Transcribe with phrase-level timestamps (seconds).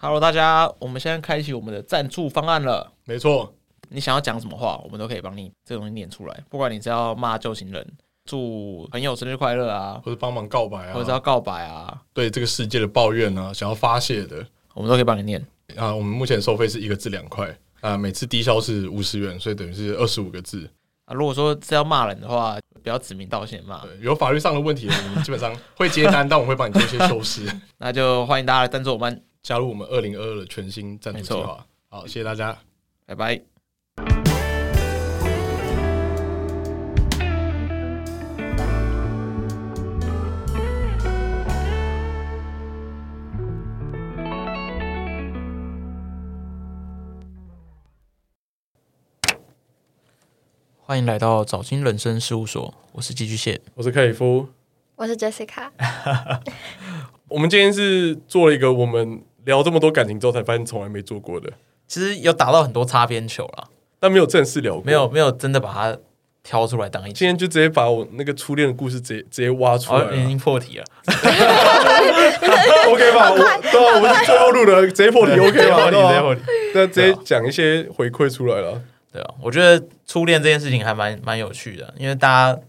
[0.00, 2.92] Hello，大家，我们现在开启我们的赞助方案了。
[3.04, 3.52] 没错，
[3.88, 6.44] 你想要讲什么话，我们都可以帮你这个东西念出来。
[6.48, 7.84] 不管你是要骂旧情人、
[8.24, 15.44] 祝朋友生日快乐啊，或者帮忙告白啊，或者要告白啊，对这个世界的抱怨啊，想要发泄的，我们都可以帮你念。
[15.76, 20.70] 啊，我们目前收费是一个字两块啊，每次低消是五十元，所以等于是二十五个字
[21.06, 21.12] 啊。
[21.12, 23.80] 如果说是要骂人的话，不要指名道姓骂。
[23.80, 27.44] 对，有法律上的问题，我们基本上会接单， 但我们会帮你做一些修饰。
[27.78, 31.66] 那就欢迎大家来赞助我们，加入我们二零二二的全新赞助计划。
[31.88, 32.58] 好，谢谢大家，
[33.06, 33.40] 拜拜。
[50.80, 54.48] 欢迎来到早金人生事务所，我是寄居蟹，我是克里夫，
[54.96, 55.70] 我是 Jessica。
[57.28, 61.50] 我们今天是做了一个我们聊这么多感情之后才发现从来没做过的，
[61.86, 65.96] 其实有打到很多擦边球了，但没有正式聊过，没有没有真的把它
[66.42, 67.12] 挑出来当一。
[67.14, 70.84] 今天就直接把我那个初恋的故事直接直接挖出来，哦，已经破题了，
[72.92, 73.32] OK 吧？
[73.32, 73.38] 我
[73.72, 75.90] 对啊，我们是最后录的，直接破题 OK 吧？
[75.90, 76.42] 直接破题，
[76.74, 78.82] 那直接讲一些回馈出来了。
[79.10, 82.60] 对啊，我觉得初恋这件事情还蛮蛮有趣的，因为大家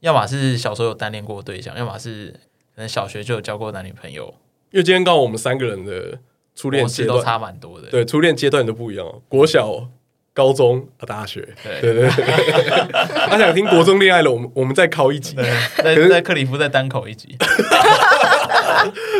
[0.00, 2.34] 要么是小时候有单恋过的对象，要么是
[2.76, 4.34] 可能小学就有交过男女朋友。
[4.70, 6.18] 因为今天刚好我们三个人的
[6.54, 9.88] 初恋阶段都差蛮多的，对，初恋阶段都不一样，国小、
[10.32, 11.48] 高中啊，大学，
[11.80, 12.10] 对对对。
[13.28, 15.34] 他想听国中恋爱了，我们我们再考一集，
[15.76, 17.36] 在在克里夫再单口一集，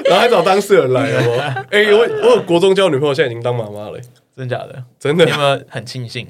[0.05, 1.65] 然后还找当事人来，好不好？
[1.71, 3.99] 哎，我我有国中交女朋友，现在已经当妈妈了，
[4.37, 4.85] 真的假的？
[4.99, 5.25] 真的？
[5.25, 6.29] 你有没有很庆幸？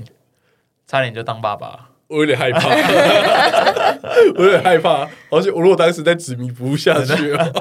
[0.86, 2.68] 差点就当爸爸，我有点害怕，
[4.34, 7.52] 我有点害怕，而且我如果当时再执迷不悟下去了，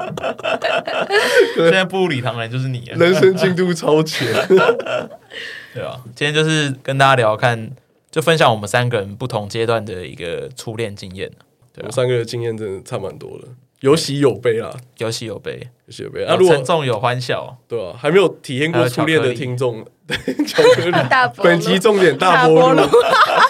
[1.54, 4.26] 现在步入礼堂人就是你，人生进度超前，
[5.72, 7.70] 对啊，今天就是跟大家聊，看
[8.10, 11.30] 就分享我们三个人不同阶段的一个初恋经验，
[11.72, 13.46] 对，我三个人经验真的差蛮多的。
[13.80, 16.24] 有喜有悲啦，有喜有悲，有喜有悲。
[16.24, 19.84] 啊，如果沉重有欢笑，对啊，还没有体验过初恋的听众，
[20.46, 20.96] 巧克力。
[21.42, 22.82] 本集重点大波露，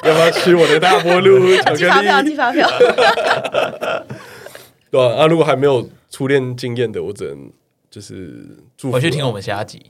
[0.05, 1.77] 要不要吃我的大波路巧克力？
[1.79, 2.71] 寄发票，寄发票。
[4.91, 7.51] 对啊，啊，如果还没有初恋经验的，我只能
[7.91, 8.93] 就是祝福。
[8.93, 9.83] 回去听我们下集，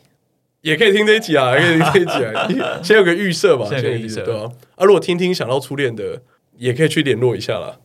[0.63, 2.81] 也可以听这一集啊，也可以听这一集啊。
[2.83, 4.25] 先有个预设吧，先有个预设。
[4.25, 6.23] 对啊，啊，如果听听想到初恋的，
[6.57, 7.77] 也可以去联络一下啦。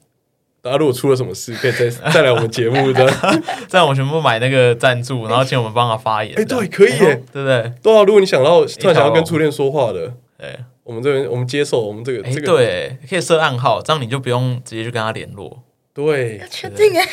[0.65, 3.07] 大家如果出了什么事，可以再 再来我们节目的，
[3.69, 6.33] 再我们全部买那个赞助，然后请我们帮他发言。
[6.35, 7.71] 哎，对，可以耶，对不对？
[7.83, 15.61] 对啊，如果你想到突然想要跟初恋说话的，哎，我们这边我们接受，我们这个这个对，可以设暗号，这样你就不用直接去跟他联络。
[15.93, 17.05] 对，确定哎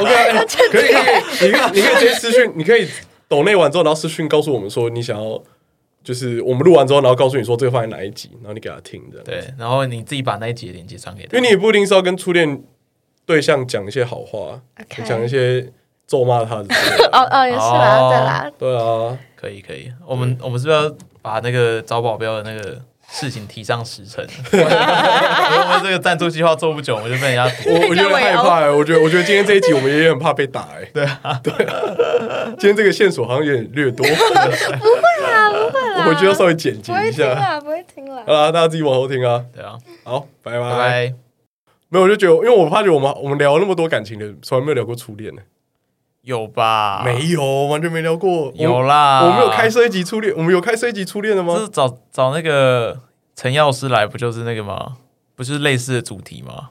[0.00, 2.86] ，OK， 可以可以，你可以你可以直接私讯，你可以
[3.26, 5.42] 抖内完之后，然后私讯告诉我们说你想要，
[6.04, 9.18] 就是我们录完之后，然后告诉你说这个放在哪一集，然后你给他听的。
[9.24, 12.62] 对，然后你自己把那一集的链接传给他，因为你也不一定是要跟初恋。
[13.26, 14.60] 对象讲一些好话，
[15.06, 15.66] 讲.一些
[16.06, 16.66] 咒骂他的。
[17.12, 19.90] 哦哦，也是啦，对啦，对啊，可以可以。
[20.06, 24.22] 我们我们是不是要把那个找保镖的那个事情提上时程？
[24.52, 30.84] 我们这个赞助计划做不久，我就被人家我我有点害怕哎，我觉得我觉得今天这一集我们也很怕被打哎。
[30.92, 31.74] 对啊，对啊，
[32.58, 34.06] 今天这个线索好像有点略多。
[34.06, 37.58] 不会啦，不会啦，我回去要稍微剪辑一下。
[37.60, 39.42] 不会听了，好啦，大家自己往后听啊。
[39.54, 41.23] 对啊，好，拜拜拜拜。
[41.94, 45.42] 没有，我就觉得，因为我发觉我们我们聊那么多感情的，从来没有聊过初恋呢。
[46.22, 47.04] 有吧？
[47.04, 48.52] 没有，完全没聊过。
[48.56, 51.54] 有啦，我们有开设一集初恋，我们有开设一集初恋的吗？
[51.54, 52.98] 就是找找那个
[53.36, 54.96] 陈药师来，不就是那个吗？
[55.36, 56.70] 不是类似的主题吗？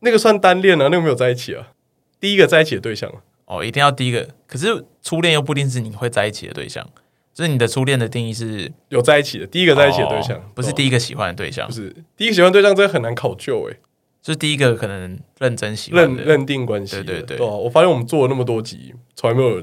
[0.00, 1.72] 那个算单恋啊，那个没有在一起啊。
[2.18, 3.12] 第一个在一起的对象
[3.44, 4.28] 哦，一定要第一个。
[4.46, 6.88] 可是初恋又不一定是你会在一起的对象，
[7.34, 13.76] 就是你的初恋的定义是有在一起的，第一个在一起的对象，不是第一个喜欢的对象，不是第一个喜欢对象，真的很难考究哎。
[14.24, 17.46] 就是第一个可能认真喜欢认认定关系，对对对。
[17.46, 19.62] 我发现我们做了那么多集，从来没有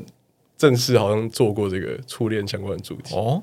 [0.55, 3.41] 正式好像做过这个初恋相关的主题哦。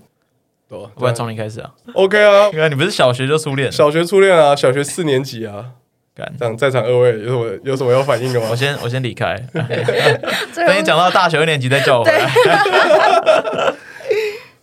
[0.68, 3.72] 对、啊，不然从你开始啊？OK 啊，原来你不是小学就初恋？
[3.72, 5.72] 小学初恋啊，小学四年级啊。
[6.14, 8.46] 干这样，在场二位有什么有什么要反应的吗？
[8.50, 13.74] 我先我先离开， 等你讲到大学二年级再叫我回来。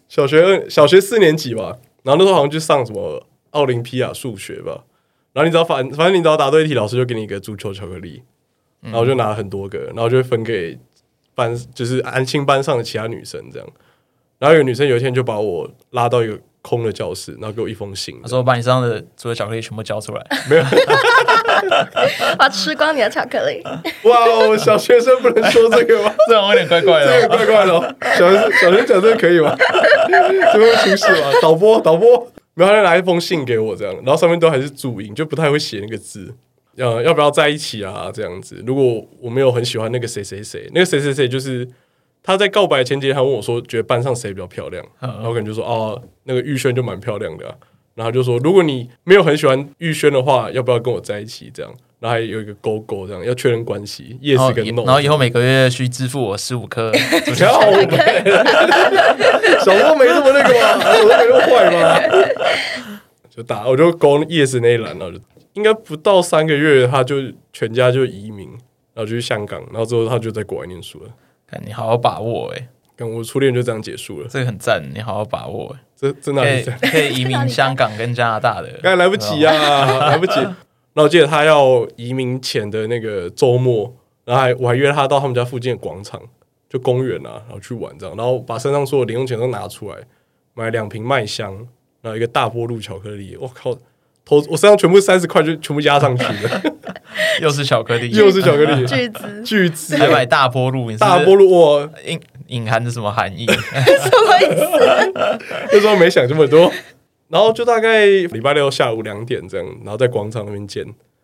[0.08, 4.86] 小学二小学四年级吧，然后那时候好像去上什么奥林匹亚数学吧。
[5.36, 8.24] 然后你只要反反正你只要答对一题，老师就给你一个足球巧克力，
[8.82, 10.80] 然后就拿了很多个，然后就会分给
[11.36, 13.68] 班，就是安亲班上的其他女生这样。
[14.40, 20.26] 然后有女生有一天就把我拉到一个空的教室，然后给我一封信，她说把你身上的所有巧克力全部交出来。
[20.50, 20.64] 没有。
[22.38, 23.62] 我要吃光你的巧克力。
[24.04, 26.14] 哇哦，小学生不能说这个吗？
[26.28, 27.38] 这样有点怪怪这个的。
[27.38, 27.96] 怪怪的哦。
[28.18, 29.56] 小学生小学生讲这个可以吗？
[30.54, 31.32] 这会出事吗？
[31.42, 36.34] 导播导播，然后他就拿一封信给我，这样，然后上面都还是注音，就不太会写那个字。
[36.78, 38.10] 呃，要不要在一起啊？
[38.14, 41.66] 这样子，如果我没有很喜欢那个谁谁谁，那个谁谁谁就是
[42.22, 44.86] 他在告白前几天，他问我说，觉得班上谁比较漂亮？
[45.00, 47.56] 然后我可能就说，哦，那个玉轩就蛮漂亮的啊。
[47.94, 51.50] 然后就说，如果你没有很喜欢玉轩的话，要不要跟我在一起？
[51.54, 54.84] 这样，然后还有一个勾勾，这样要确认关系，yes 跟 no。
[54.84, 56.92] 然后以后每个月需支付我十五颗。
[59.66, 65.20] 小时候没这么那个嘛，小时候没那么坏嘛， 就打我就勾 yes 那一栏，然后就
[65.54, 67.16] 应该不到三个月，他就
[67.52, 68.50] 全家就移民，
[68.94, 71.10] 然后就去香港，然后之后他就在国外念书了。
[71.48, 75.82] 看你好好把握哎、欸，跟我初恋就这样结束了，这个很赞，你好好把握哎、欸。
[75.96, 80.34] 这这哪里可以 可以移民香港跟加拿大的，刚才来不及啊， 来不及。
[80.42, 83.94] 然后我记得他要移民前的那个周末，
[84.26, 86.22] 然后还我还约他到他们家附近的广场，
[86.76, 89.98] 就公园啊，然后去玩这样，然后把身上所有零用钱都拿出来，
[90.54, 91.54] 买两瓶麦香，
[92.02, 93.38] 然后一个大波路巧克力。
[93.40, 93.74] 我靠，
[94.26, 96.62] 头我身上全部三十块就全部压上去了，
[97.42, 103.46] 又是巧克力，又是巧克力，巨资巨资，还买大波路，大波路哇，隐隐含着什么含义？
[103.48, 105.40] 什么意思？
[105.72, 106.70] 那时候没想这么多。
[107.30, 110.84] 然后就大概礼拜六下午两点这样，然后在广场那边见，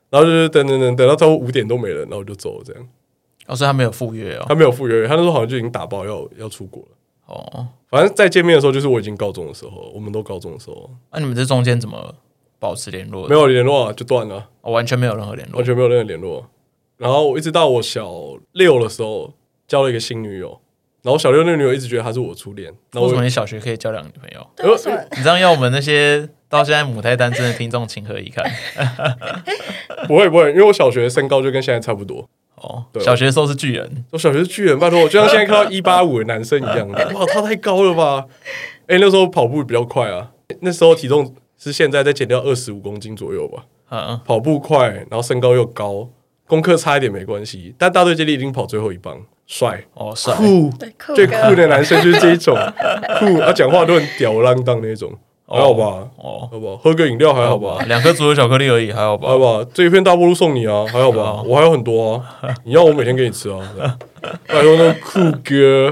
[0.10, 2.88] 然后就是等等等等到差不多五点都没了，然后我就走了这样。
[3.52, 6.90] 哦，所以他没有赴约哦，他没有赴约，他那时候好像就已经打包要要出国了。
[7.26, 10.90] 哦，反正再见面的时候，就是我已经高中的时候，我们都高中的时候。
[11.12, 12.16] 那、啊、你们这中间怎么
[12.60, 13.28] 保持联络？
[13.28, 16.50] 没有联络啊，就断了、哦，完全没有任何联络，完全没有任何联络。
[16.96, 18.10] 然后我一直到我小
[18.54, 19.34] 六的时候
[19.68, 20.60] 交了一个新女友。
[21.04, 22.72] 然后小六那个女友一直觉得她是我初恋。
[22.94, 24.72] 为什么你小学可以交两个女朋友？
[24.72, 24.96] 为什么？
[25.18, 28.46] 你这样要我们那些到现在母胎单身的听众情何以堪？
[30.08, 32.30] 不会不会，因为我小学身高就跟现在差不多。
[32.62, 36.88] 哦，对，小学的时候是巨人，我小学是巨人，拜托，我就像现在看到 一八五的男生一样。
[36.88, 38.26] 哇，他太高了吧？
[38.88, 40.32] 哎，那时候跑步比较快啊，
[40.62, 43.64] 那时候体重是现在再减掉二十五公斤左右吧。
[43.90, 46.08] 嗯，跑步快，然后身高又高，
[46.48, 49.20] 功课差一点没关系，但大队接力已经跑最后一棒。
[49.48, 50.72] 帅哦，帅酷，
[51.14, 52.56] 最酷的男生就是这一种
[53.20, 55.14] 酷，他讲话都很吊儿郎当那种，
[55.52, 56.08] 还好吧？
[56.18, 56.78] 哦，好吧？
[56.82, 57.84] 喝个饮料还好吧？
[57.88, 59.28] 两颗足球巧克力而已，还好吧？
[59.28, 59.70] 还好吧？
[59.74, 61.42] 这一片大菠萝送你啊，还好吧？
[61.44, 63.98] 我还有很多啊， 你要我每天给你吃啊？
[64.48, 65.86] 拜托那酷哥，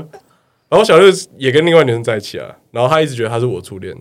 [0.69, 1.07] 然后小六
[1.37, 3.95] 也跟另外女生在一起啊，然后他一直觉得他是我初恋，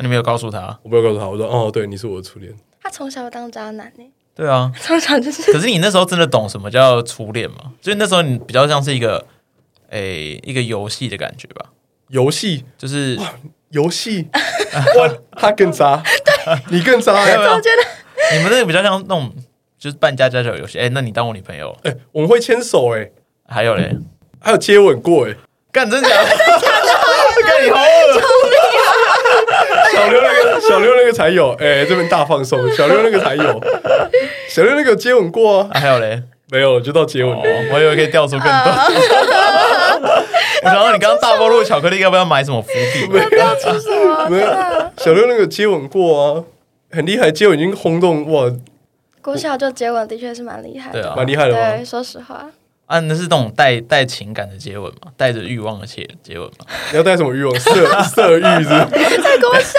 [0.00, 0.78] 你没有告诉他？
[0.82, 2.52] 我没有告诉他，我说哦，对，你是我的初恋。
[2.82, 4.04] 他从小当渣男呢。
[4.34, 5.52] 对啊，从小就是。
[5.52, 7.72] 可是你那时候真的懂什么叫初恋吗？
[7.82, 9.26] 就是那时候你比较像是一个，
[9.90, 11.66] 诶、欸，一个游戏的感觉吧。
[12.08, 13.18] 游戏就是
[13.72, 14.28] 游戏，
[14.96, 16.02] 哇， 他更渣，
[16.70, 17.12] 你更渣。
[17.12, 17.26] 我
[17.60, 17.82] 觉得
[18.36, 19.30] 你们那个比较像那种，
[19.78, 20.78] 就是扮家家酒游戏。
[20.78, 21.76] 哎、欸，那你当我女朋友？
[21.82, 23.10] 哎、欸，我们会牵手、欸，哎，
[23.54, 23.96] 还有嘞，
[24.40, 25.36] 还有接吻过、欸，哎，
[25.72, 26.28] 干真 假的？
[27.44, 28.22] 干你好恶。
[29.92, 33.60] 小刘那个，小刘那个才有，哎、欸，这边大放送，小刘那个才有，
[34.48, 37.42] 小刘那个有接吻过啊，啊还有嘞，没有，就到接吻、哦，
[37.72, 38.52] 我以为可以调出更多。
[40.62, 43.06] 我想说，你刚刚大波露巧克力要不要买什么伏笔？
[43.06, 44.28] 不要吃什么？
[44.28, 44.46] 没有，
[44.98, 46.44] 小六那个接吻过啊，
[46.90, 48.50] 很厉害，接吻已经轰动哇！
[49.20, 51.52] 国小就接吻的确是蛮厉害的，对啊，蛮厉害的。
[51.54, 52.48] 对，说实话。
[52.86, 55.10] 啊，那是那种带带情感的接吻嘛？
[55.16, 56.66] 带着欲望的接接吻嘛？
[56.90, 57.58] 你要带什么欲望？
[57.58, 57.72] 色
[58.04, 58.68] 色欲是？
[58.68, 59.78] 在国小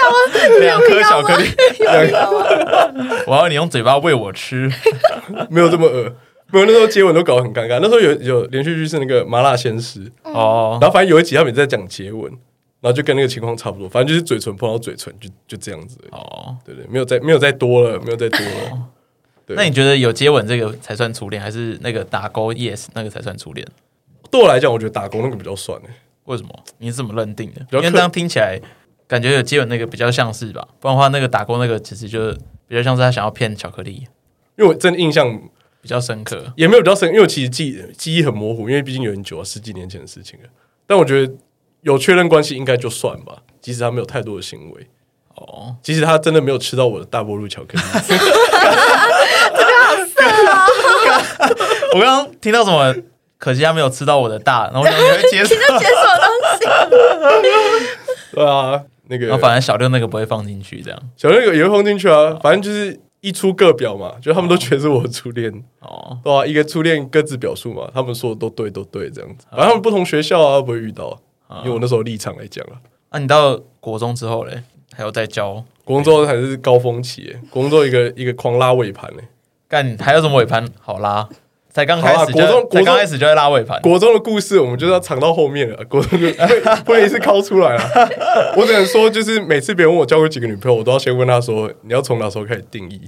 [0.60, 1.48] 两颗巧克力，
[1.78, 3.24] 两颗。
[3.26, 4.68] 我要你用嘴巴喂我吃，
[5.48, 6.12] 没有这么恶。
[6.50, 7.78] 没有，那时候接吻都搞得很尴尬。
[7.80, 12.30] 那时候有有连续剧是那个《麻辣鲜师》哦，然后反正有一集他们在讲接吻，
[12.80, 15.98] 然后就跟那个情况差不多，反正就是嘴唇碰到嘴唇，就就这样子。
[16.12, 18.88] 哦，对对，没有再没有再多了，没有再多了。
[19.46, 23.66] 对那你觉得有接吻这个才算初恋，还是那个打勾 yes 那个才算初恋？
[24.30, 25.88] 对我来讲，我觉得打勾那个比较算诶。
[26.24, 26.48] 为什么？
[26.78, 27.60] 你是怎么认定的？
[27.72, 28.58] 因为这样听起来
[29.06, 30.66] 感觉有接吻那个比较像是吧？
[30.80, 32.32] 不然的话，那个打勾那个其实就
[32.66, 34.06] 比较像是他想要骗巧克力。
[34.56, 35.38] 因为我真的印象
[35.84, 40.48] 比较深刻，也没有比较深，因为我其实记记忆很模糊，因为毕竟有很久啊，十几年前的事情了。
[40.86, 41.30] 但我觉得
[41.82, 44.86] 有确认关系应该就算吧，即使他没有太多的行为。
[45.34, 48.24] 哦，即使他真的没有吃到我的大波路巧克力，这个
[49.84, 50.66] 好色啊！
[51.94, 52.94] 我刚刚听到什么？
[53.36, 55.54] 可惜他没有吃到我的大，然后我想你会接受？
[55.54, 56.64] 你在接什么东西？
[58.32, 62.38] 对啊，那个，然后反正小六那个不会放进去，这样小六那个也会放进去啊。
[62.42, 65.50] 反正就是一出各表嘛，就他们都觉得是我的初恋
[65.80, 69.46] 哦，对啊，一个初恋各自表述嘛，他们说的都对，都对，这样子。
[69.50, 71.18] 反正他们不同学校啊，不会遇到，
[71.60, 72.76] 因为我那时候立场来讲啊。
[73.08, 74.62] 啊你到国中之后嘞？
[74.92, 79.24] 还有在教，国中之后还是高峰期，国中之后一个一个狂拉尾盘嘞，
[79.68, 81.26] 干还有什么尾盘好拉？
[81.74, 83.82] 才刚开始国中才刚开始就在拉尾盘。
[83.82, 87.82] 国中的故事我们就是要藏到后面了， 国中就不不能一次掏出来了。
[88.56, 93.00] 我只能说，就是每次别人问我交过几个女朋友，我都要先问他说，你要从哪时候开始定义？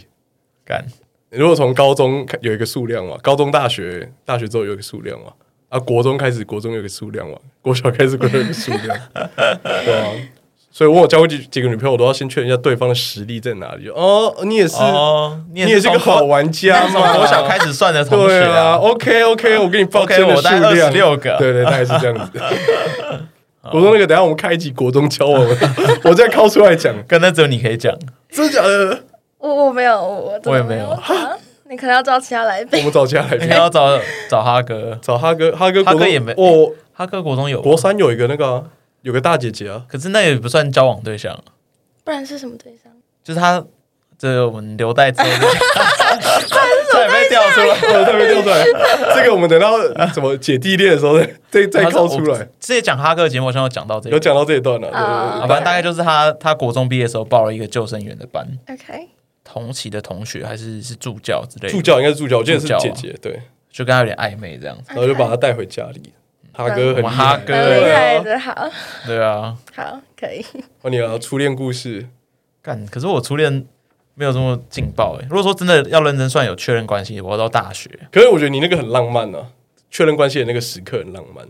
[0.64, 0.84] 干，
[1.30, 5.26] 如果从高中有一个数量嘛，高中、大学、大学之后有一个数量嘛，
[5.68, 8.98] 啊，国中开始，国中有一个数量嘛，国小开始，国中有一个数量，
[9.62, 10.10] 对啊。
[10.76, 13.88] 所以我有交过几几个女朋友，我都要先确认一下对方的实力在哪里。
[13.88, 16.90] 哦，你也是，哦、你也是个好玩家嘛。
[16.92, 18.72] 从国小开始算的同学啊。
[18.72, 21.34] 啊 OK OK，我给你报真的数量，我带六个。
[21.38, 22.38] 对对，大概是这样子。
[23.72, 25.42] 我说那个，等下我们开一集国中交往，
[26.04, 26.94] 我再掏出来讲。
[27.08, 27.90] 刚才只有你可以讲，
[28.28, 29.02] 真的假的？
[29.38, 30.94] 我我没有，我我也没有。
[31.70, 32.80] 你可能要找其他来宾。
[32.80, 36.32] 我们找其他来宾，你要找找哈哥，找哈哥，哈哥，哈哥也没。
[36.32, 38.62] 哦，哈哥国中有，国三有一个那个。
[39.06, 41.32] 有个大姐姐啊，可是那也不算交往对象，
[42.02, 42.92] 不然是什么对象？
[43.22, 43.64] 就是他，
[44.18, 48.64] 这我们留待之后 被调出来， 再被调出来。
[49.14, 49.78] 这个我们等到
[50.12, 52.48] 什么姐弟恋的时候再再再掏出来。
[52.58, 54.88] 之前讲哈哥的节目，好像有讲到这，有讲到这一段了。
[54.90, 58.44] 啊，反正大概就是他，他国中毕业的时候报了一个救生员的班。
[58.68, 59.08] OK，
[59.44, 66.12] 同期的同学还是是助教之类的，助教应该是助教，我记得是姐姐，对，就跟他有点暧昧这样子，然后就把他带回家里。
[66.56, 68.70] 哈哥很哈哥厉害的好，
[69.06, 70.42] 对啊，好可以。
[70.80, 72.08] 哦，你啊，初恋故事
[72.62, 73.66] 干，可是我初恋
[74.14, 75.26] 没有这么劲爆哎。
[75.28, 77.90] 如果说真的要认真算有确认关系，我要到大学。
[78.10, 79.48] 可是我觉得你那个很浪漫啊，
[79.90, 81.46] 确认关系的那个时刻很浪漫。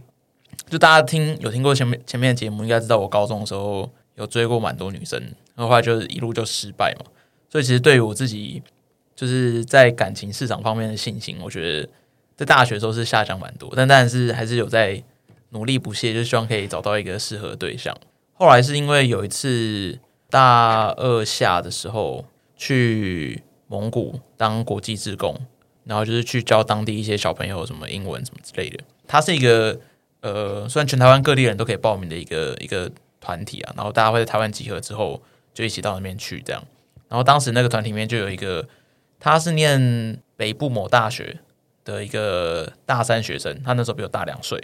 [0.69, 5.21] 就大家听有听过前面前面的节目，应该知道我高中的时候有追过蛮多女生，
[5.55, 7.07] 然后后来就是一路就失败嘛。
[7.49, 8.61] 所以其实对于我自己，
[9.15, 11.89] 就是在感情市场方面的信心，我觉得。
[12.37, 15.03] 在大学时候是下降蛮多，但但是还是有在
[15.51, 17.97] 努力不懈，就希望可以找到一个适合对象。
[18.35, 22.27] 后来是因为有一次大二下的时候
[22.57, 25.35] 去蒙古当国际志工，
[25.85, 28.79] 然后就是去教当地一些小朋友什么英文什么之类的。
[29.07, 29.81] 它是一个
[30.21, 35.23] 呃，虽然全台湾各地人都可以报名的一个一个团体啊，然后大家会在台湾集合之后
[35.55, 36.63] 就一起到那边去这样。
[37.09, 38.69] 然后当时那个团体里面就有一个，
[39.19, 41.39] 他是念北部某大学。
[41.87, 44.59] 的一个大三学生，他那时候比我大两岁，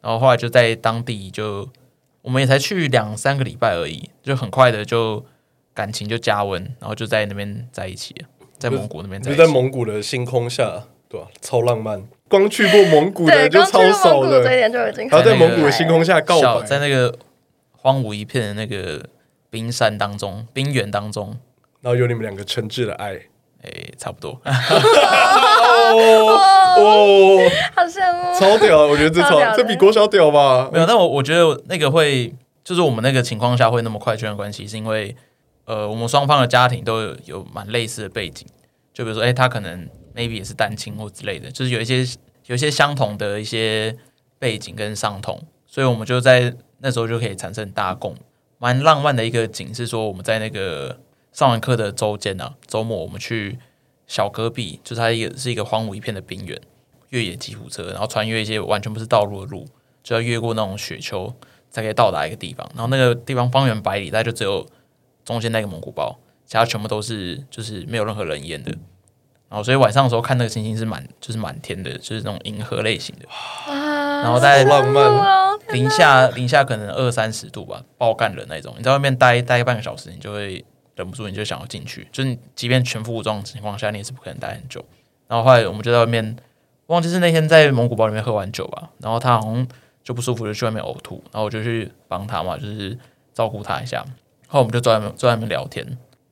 [0.00, 1.68] 然后后来就在当地就，
[2.22, 5.24] 我们也才去两三个礼拜而已，就很快的就
[5.74, 8.24] 感情就加温，然后就在那边在一起，
[8.58, 11.36] 在蒙古那边在一起，就在蒙古的星空下，对吧、啊？
[11.42, 14.72] 超浪漫，光去过蒙古的就超少的，然
[15.10, 17.14] 后在蒙古的星空下告白，在那个
[17.72, 19.04] 荒芜一片的那个
[19.50, 21.38] 冰山当中，冰原当中，
[21.82, 23.20] 然后有你们两个诚挚的爱。
[23.60, 24.40] 哎，差不多。
[25.92, 26.38] 哦
[26.76, 28.86] 哦，好羡慕，超屌！
[28.86, 30.68] 我觉得这超，这比国小屌吧？
[30.72, 35.16] 没有，但我我觉得那个会，就是我们那个情况下会那么快确认关系，是因为
[35.64, 38.46] 呃，我们双方的家庭都有有蛮类似的背景，
[38.92, 42.04] 就比如说，哎，他可能 maybe 也是单亲或之类的，就是有一些
[42.46, 43.96] 有一些相同的一些
[44.38, 48.14] 背景跟伤痛，所以我们就在那时候就可以产生很大共。
[48.58, 50.98] 蛮浪漫的一个景是说，我们在那个。
[51.30, 53.56] 上完课的周间啊，周末我们去
[54.08, 56.58] 小戈壁，就是它一个是一个荒芜一片的冰原，
[57.10, 59.66] 越野吉普车，然后穿越一些完全不是道路的路，
[60.02, 61.32] 就要越过那种雪丘
[61.70, 62.66] 才可以到达一个地方。
[62.74, 64.66] 然后那个地方方圆百里，它就只有
[65.26, 68.72] 中间那个蒙古包，其他全部都是就是没有任何人烟的。
[69.50, 73.26] 然后所以晚上的时候看那个星星是满就是满天的，就是那种银河类型的。
[73.66, 78.74] 然后在浪漫，零下零下可能二三十度吧，爆干冷那种。
[78.78, 80.64] 你在外面待待半个小时，你就会。
[80.98, 84.84] 忍不住你就想要进去，就是即便全副武装的情况下，你也是不可能待很久。
[85.28, 86.36] 然后后来我们就在外面，
[86.86, 89.66] 忘记是那天在蒙古包里面喝完酒吧，然后他好像
[90.02, 92.98] 就不舒服，就去外面呕吐，然后我就去帮他嘛，就是
[93.32, 94.04] 照顾他一下。
[94.48, 95.84] 后我们就坐在外面在外面聊天，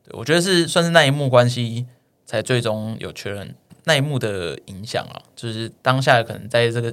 [0.03, 1.87] 对，我觉得是算是那一幕关系
[2.25, 3.55] 才最终有确认
[3.85, 6.93] 那一幕的影响啊，就是当下可能在这个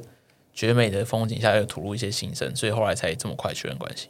[0.53, 4.10] 绝美的风景下又吐露一些心声，所以后来才这么快确认关系。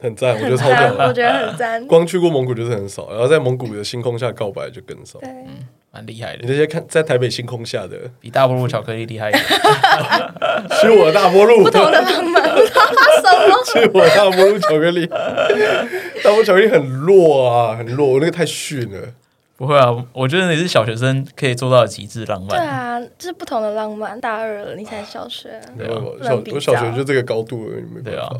[0.00, 0.94] 很赞，我觉得超屌。
[1.08, 1.86] 我觉得很赞。
[1.86, 5.18] 光去过蒙古就是很少，然后在蒙古的星空下告白就更少。
[5.20, 6.42] 对，嗯，蛮厉害的。
[6.42, 9.44] 你这些看在台北星空下的，比大波路巧克力厉害一点。
[10.80, 12.42] 吃我的大波路，不同的浪漫。
[12.44, 13.64] 什么？
[13.64, 15.06] 吃我的大波路巧克力。
[15.06, 19.08] 大波路巧克力很弱啊，很弱，我那个太逊了。
[19.56, 22.48] 不会啊，我觉得你是小学生可以做到的极致浪漫。
[22.48, 24.18] 对啊，就是不同的浪漫。
[24.18, 25.60] 大二了，你才小学。
[25.76, 28.10] 对啊，小我小学就这个高度了，你，没办法。
[28.10, 28.30] 对啊。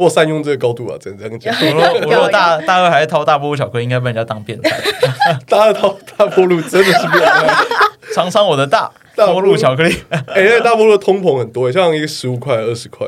[0.00, 1.54] 我善用这个高度啊，只能这样讲。
[1.60, 4.80] 我如果大大二还是掏大波路巧克力，应该被人家当变态。
[5.46, 7.54] 大二掏大波路真的是变态。
[8.14, 9.94] 尝尝我的大大波路巧克力。
[10.08, 13.06] 哎、欸，那个大波路通膨很多，像一个十五块、二十块，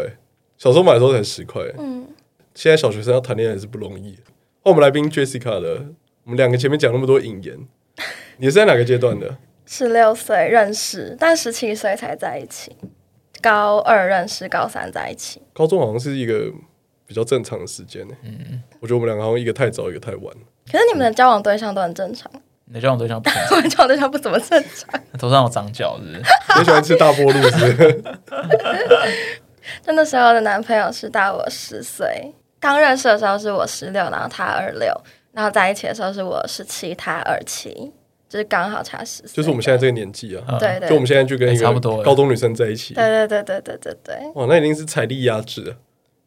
[0.58, 1.62] 小时候买的时候才十块。
[1.78, 2.06] 嗯。
[2.54, 4.18] 现在小学生要谈恋爱是不容易。
[4.62, 5.86] 我们来宾 Jessica 的，
[6.24, 7.58] 我们两个前面讲那么多引言，
[8.36, 9.38] 你是在哪个阶段的？
[9.64, 12.76] 十六岁认识，但十七岁才在一起。
[13.40, 15.40] 高二认识，高三在一起。
[15.54, 16.52] 高中好像是一个
[17.12, 18.14] 比较正常的时间呢。
[18.24, 20.34] 嗯，我觉得我们两个好像一个太早，一个太晚。
[20.70, 22.30] 可是你们的交往对象都很正常。
[22.64, 23.28] 你的交往对象不？
[23.54, 24.98] 我的交往对象不怎么正常。
[25.20, 26.58] 头上有长角，是不是？
[26.58, 28.02] 你喜欢吃大波露是不是？
[29.84, 34.90] 就那时候的男朋友是大我十岁，刚认识的时候是我十六，然后他二六，
[35.32, 37.92] 然后在一起的时候是我十七，他二七。
[38.28, 41.70] 就是刚好差十岁，就是我们现在这个年纪啊，对对，就我们现在就跟一个
[42.02, 44.16] 高中女生在一起，对对对对对对对。
[44.34, 45.76] 哇，那一定是财力压制。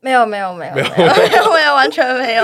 [0.05, 2.43] 没有没有没有没有没有 没有完全没有。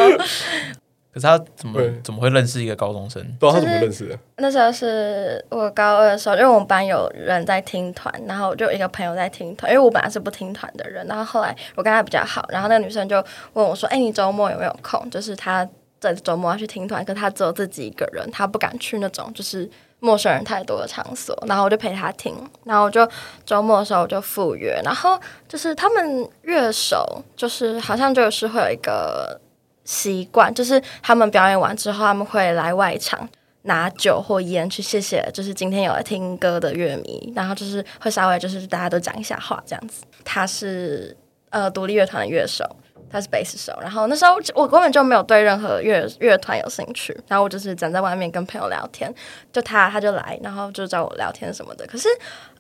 [1.14, 3.22] 可是他怎么怎么会认识一个高中生？
[3.40, 4.18] 对，他怎么认识的？
[4.38, 15.70] 那时候是我高二的时候，因为我们班有人在听团，然后就一个朋友在听团，因为我本来是不听团的人，然后后来我跟他比较好，然后那个女生就问我说：“哎，你周末有没有空？”就是他。
[16.02, 19.70] 在周末要去听团，可他只有自己一个人，他不敢去那种就是
[20.02, 21.38] 陌生人太多的场所。
[21.48, 23.08] 然后我就陪他听，然后我就
[23.46, 24.82] 周末的时候我就赴约。
[24.84, 25.18] 然后
[25.48, 29.40] 就是他们乐手，就是好像就是会有一个
[29.86, 33.30] 习惯，就是他们表演完之后，他们会来外场
[33.62, 37.32] 拿酒或烟去谢谢，就是今天有来听歌的乐迷。
[37.36, 40.04] 然后就是会稍微就是大家都讲一下话这样子。
[40.26, 41.16] 他是
[41.52, 42.66] 呃独立乐团的乐手。
[43.12, 49.14] 他是贝斯手，然后那时候我根本就没有对任何乐乐团有兴趣，然后我就是站在外面跟朋友聊天，
[49.52, 51.86] 就他他就来，然后就找我聊天什么的。
[51.88, 52.08] 可是，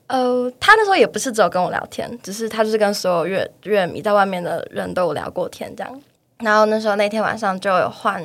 [0.07, 6.01] 呃，他那时候也不是只有跟我聊天，只是他就是跟所有乐乐迷在外面的人都有聊过天这样。
[6.39, 8.21] 然后那时候那天晚上就有换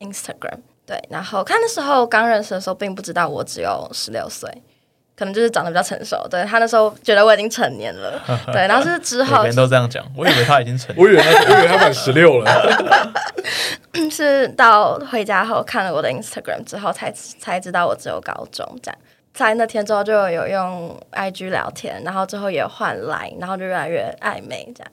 [0.00, 4.50] Instagram，对，然后看那时候刚认识的时候，并不知道我只有十六岁。
[5.20, 8.18] 可能就是长得比较成熟，对，他那时候觉得我已经成年了，
[8.54, 12.50] 对，然后是之后，每人都这样讲，我以为他已经成年了，我以为他，我以为他满十六了，
[14.10, 18.98] 是到回家后看了我的 Instagram 之后才才知道我只有高中这样，
[19.34, 24.90] 在那天之后就有用 IG 聊天，然后之后也换 Line，然后就越来越暧昧这样，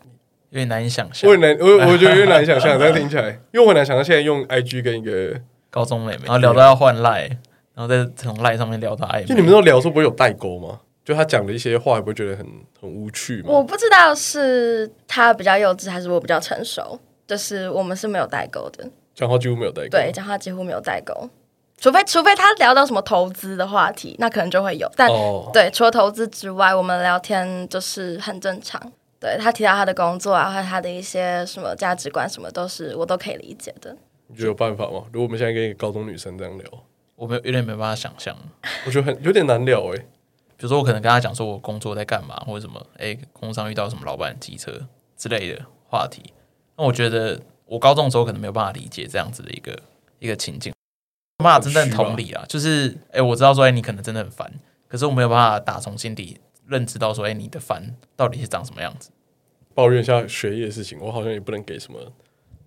[0.50, 7.38] 有点难以想象，我难，我我觉得有点难以想象，这样听起来，因为我很难想象现在用 IG 跟一个高中妹妹，然后聊到要换 Line。
[7.78, 10.80] 然后在从赖上面聊到暧昧，就你们都聊说不会有代沟吗？
[11.06, 12.44] 就他讲的一些话，也不会觉得很
[12.82, 13.50] 很无趣吗？
[13.50, 17.00] 我不知道是他比较幼稚，还是我比较成熟。
[17.28, 19.90] 就是我们是没有代沟的，讲话几乎没有代沟。
[19.90, 21.30] 对，讲话几乎没有代沟，
[21.78, 24.90] 除非除非他聊到什么投资的话题，那可能就会有。
[24.96, 28.82] 但、哦、对，除了投资之外，我们聊天就是很正常。
[29.20, 33.94] 对，他提到他的工作啊，或者他的一些什么价值观，什么都是我都可以理解的。
[34.28, 35.04] 你觉得有办法吗？
[35.12, 36.66] 如果我们现在跟一个高中女生这样聊？
[37.18, 38.38] 我没有有点没办法想象，
[38.86, 40.06] 我觉得很有点难聊诶、欸。
[40.56, 46.32] 比如说，我可能跟他讲说我工作在干嘛，或者什么，诶，工作上遇到什么老板机车之类的话题。
[46.78, 49.80] 那我觉得我高中的时候可能没有办法理解这样子的一个
[50.20, 50.72] 一个情境，
[51.40, 52.46] 没办法真正同理啊。
[52.48, 54.52] 就是，诶，我知道说，诶，你可能真的很烦，
[54.88, 59.10] 可是我没有办法打从心底认知到说，诶，你的烦到底是长什么样子。
[59.74, 62.00] 抱怨一下学业的事情，我好像也不能给什么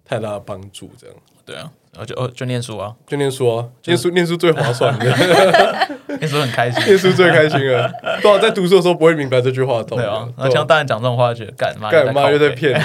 [0.05, 1.17] 太大的帮助，这样。
[1.51, 1.69] 对啊。
[1.93, 5.05] 然后就哦，就念书啊，就念书啊，念书念书最划算的，
[6.21, 7.91] 念书很开心，念书最开心了。
[8.23, 10.29] 对啊，在读书的时候不会明白这句话，对啊。
[10.39, 12.81] 那像大人讲这种话，觉得干嘛干嘛又在骗。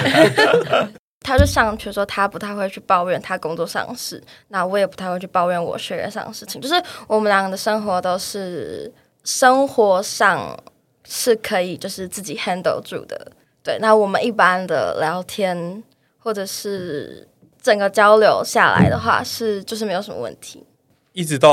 [1.22, 6.60] 他就上去说，他不太会去抱怨他工作上的事，那我也不太会去抱怨我学业上的事情。
[6.60, 6.74] 就是
[7.06, 10.58] 我们两个的生活都是生活上
[11.04, 13.30] 是可以就是自己 handle 住的。
[13.62, 15.84] 对，那我们一般的聊天
[16.18, 17.28] 或者是。
[17.66, 20.64] 整个交流下来的话，是就是没有什么问题。
[21.12, 21.50] 一直到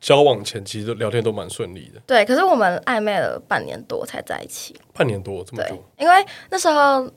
[0.00, 2.00] 交往前，其实聊天都蛮顺利的。
[2.04, 4.74] 对，可是我们暧昧了半年多才在一起。
[4.92, 5.80] 半年多这么久？
[5.98, 6.14] 因为
[6.50, 7.08] 那时候，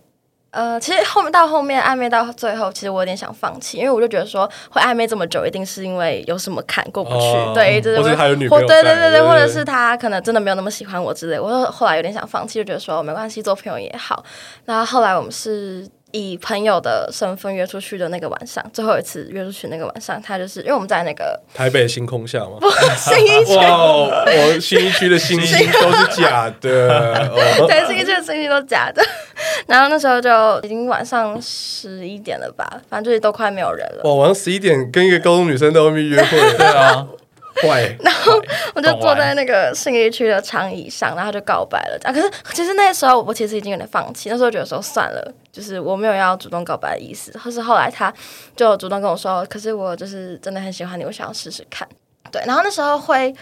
[0.52, 7.36] 呃，其实后面到后面暧昧到最后，其实我有点想放弃，因为我就觉得说，会暧昧这么久，一定是因为有什么坎过不去。
[7.36, 11.40] 啊、对，就是或者还有女朋友，对对对对，或者是他可能真的没有那么喜欢我之类。
[11.40, 14.24] 我后来有点想放弃，就觉得说没关系，做朋友也好。
[14.66, 15.90] 然后后来我们是。
[16.12, 27.30] 以朋友的身份约出去的那个晚上，最后一次约出去那个晚上，他就是因为我们在那个台北星空下嘛，不， 信义区，我新一区的星星都是假的，
[27.68, 29.04] 对，新一区的星星都假的。
[29.68, 34.02] 然后那时候就已经晚上十一点了吧，反正就是都快没有人了。
[34.04, 37.08] 哇，晚上十一点跟一个高中女生在外面约会，对啊。
[37.62, 38.34] 坏， 然后
[38.74, 42.00] 我就坐在那个信义区的长椅上，然后就告白了。
[42.04, 47.32] 啊，可是其实那时候我其实已经有点放弃，那时候觉得说算了，就是我没有要主动告白的意思。
[47.32, 48.14] 可是后来他
[48.56, 51.88] 就主动跟我说，可是我就是真的很喜欢你，我想要试试看。
[52.32, 53.34] 对，然后那时候会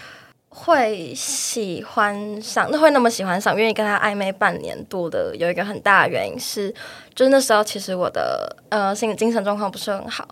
[0.48, 6.74] 会喜欢上，那会那么喜欢上，愿意跟他暧昧半年多的，有一个很大的原因是，
[7.14, 10.26] 就是那时候其实我的呃心理精神状况不是很好。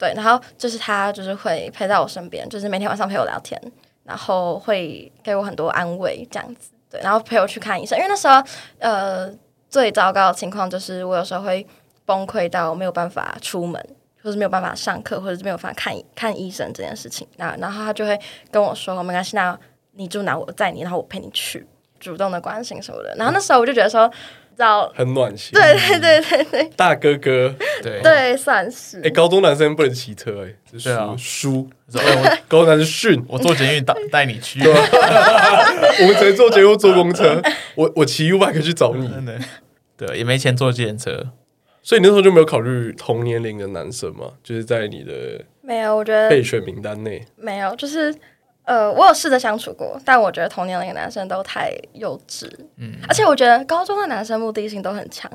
[0.00, 3.60] 对，然后就是他，就是会陪在我身边，就是每天晚上陪我聊天，
[4.02, 8.42] 然后会给我很多安慰，这样子，对，然后陪我去看医生，因为那时候
[8.78, 9.30] 呃
[9.68, 11.66] 最糟糕的情况就是我有时候会
[12.06, 13.78] 崩溃到没有办法出门，
[14.22, 18.18] 或是没有办法上课，或者是没有办法看看医生这件事情，那然后他就会
[18.50, 19.58] 跟我说没关系，那
[19.92, 21.66] 你住哪我载你，然后我陪你去，
[21.98, 24.10] 主动的关心什么的，然后那时候我就觉得说。
[24.94, 28.00] 很暖心，对对对对对，大哥哥，对。
[28.02, 29.00] 对，算是。
[29.02, 31.68] 哎，高中男生不能骑车，哎，对啊，书，
[32.48, 37.42] 高中男生训，我坐捷运带带你去， 我们只能坐捷运坐公车，
[37.74, 39.10] 我我骑 U-bike 去找你，
[39.96, 41.28] 对，也没钱坐计程车，
[41.82, 44.32] 所以你那时候就没有考虑同年龄的男生嘛？
[44.42, 47.24] 就是在你的没有，我觉得备选名单内。
[47.36, 48.14] 没有，就是。
[48.70, 55.28] 呃，我有试着相处过，但我觉得同年龄的男生都太幼稚，嗯，而且我觉得高中的男生目的性都很强，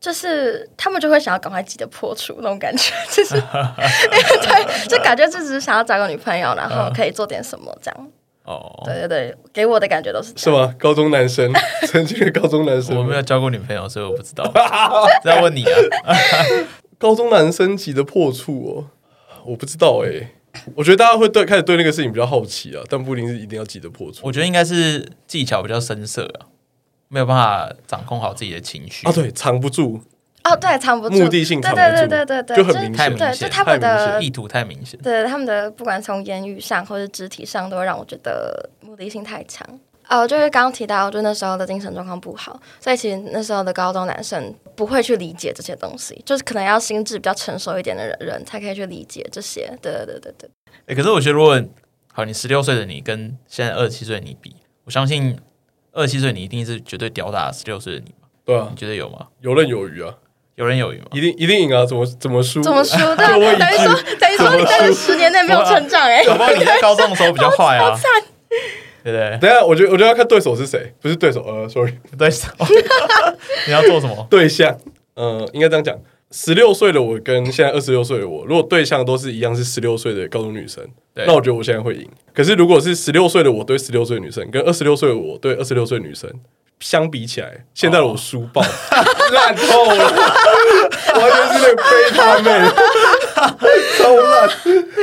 [0.00, 3.36] 就是他们就会想要赶快急得破处那种感觉，就是
[4.42, 8.08] 对，就感觉就只是想要找个女朋友，然后可以做点什么这样。
[8.42, 10.74] 哦，对对对，给我的感觉都是是吗？
[10.76, 11.52] 高中男生，
[11.86, 14.52] 曾经的高中男生，我没有交过女朋友，所以我不知道。
[15.22, 15.62] 在问你
[16.02, 16.12] 啊，
[16.98, 18.90] 高中男生急得破处哦，
[19.46, 20.28] 我不知道哎、欸。
[20.74, 24.20] 我觉得大家会对开始对那个事情比较好奇啊，但不一定是一定要记得破除。
[24.24, 26.46] 我觉得应该是技巧比较深涩啊，
[27.08, 29.12] 没有办法掌控好自己的情绪啊。
[29.12, 30.00] 对，藏不住。
[30.42, 34.98] 哦，对，藏不住，目的性藏不住，对对对对对，就很明显，对，就他们的意图太明显。
[35.00, 39.66] 对，他们的不管从言语上或者肢体上，都会让我觉得目的性太强。
[40.10, 49.72] 哦，就是刚刚提到，就那时候的精神状况不好，所以其实那时候的高中男生不会去理解这些东西，就是可能要心智比较成熟一点的人人才可以去理解这些。
[49.80, 50.50] 对对对对对。
[50.66, 51.62] 哎、欸，可是我觉得，如果
[52.12, 55.38] 好，你十六岁的你跟现在二十七岁的你比，我相信
[55.92, 58.28] 二十七岁你一定是绝对吊打十六岁的你嘛？
[58.44, 59.28] 对啊，你觉得有吗？
[59.40, 60.12] 游刃有余啊，
[60.56, 61.06] 游刃有余吗？
[61.12, 61.86] 一定一定赢啊！
[61.86, 62.60] 怎么怎么输？
[62.60, 62.96] 怎么输？
[63.14, 66.26] 对，等于说等于说你在这十年内没有成长哎、欸。
[66.26, 67.96] 宝宝，你在高中的时候比较坏啊。
[69.02, 72.48] 对对，等下，我觉得我觉得要看对手是谁，不是对手，呃，sorry，对手，
[73.66, 74.26] 你要做什么？
[74.30, 74.76] 对象，
[75.14, 75.98] 呃，应该这样讲，
[76.30, 82.08] 十六岁的我跟现在二十六岁的我，如果对象都是一样是十六岁的高中女生，那我觉得我现在会赢。
[82.34, 86.30] 可是如果是十六岁的我对十六岁女生，跟二十六岁的我对二十六岁女生
[86.78, 88.62] 相比起来，现在的我输爆，
[89.32, 90.04] 烂透了，
[91.14, 92.50] 完全是那个贝塔妹。
[93.98, 94.48] 超烂！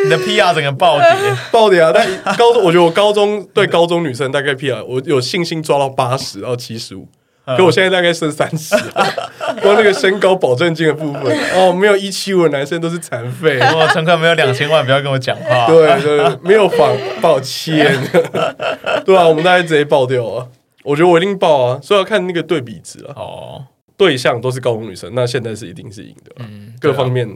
[0.03, 1.07] 你的 PR 整个暴跌，
[1.51, 1.91] 暴跌啊！
[1.93, 7.07] 但高中，我觉得我高中对高中女生大概 PR，我有信心抓到八十到七十五，
[7.45, 8.75] 可我现在大概剩三十。
[9.61, 13.57] 光那个身高保证金的部分，哦，没有一七五的男生都是残废。
[13.59, 15.65] 哇乘客没有两千万，不要跟我讲话。
[15.65, 17.97] 对对，没有房，抱歉。
[19.03, 20.47] 对啊，我们大概直接爆掉啊！
[20.83, 23.13] 我觉得我一定爆啊，所以要看那个对比值啊。
[23.15, 23.65] 哦，
[23.97, 26.31] 对象都是高中女生，那现在是一定是赢的。
[26.39, 27.27] 嗯，各方面。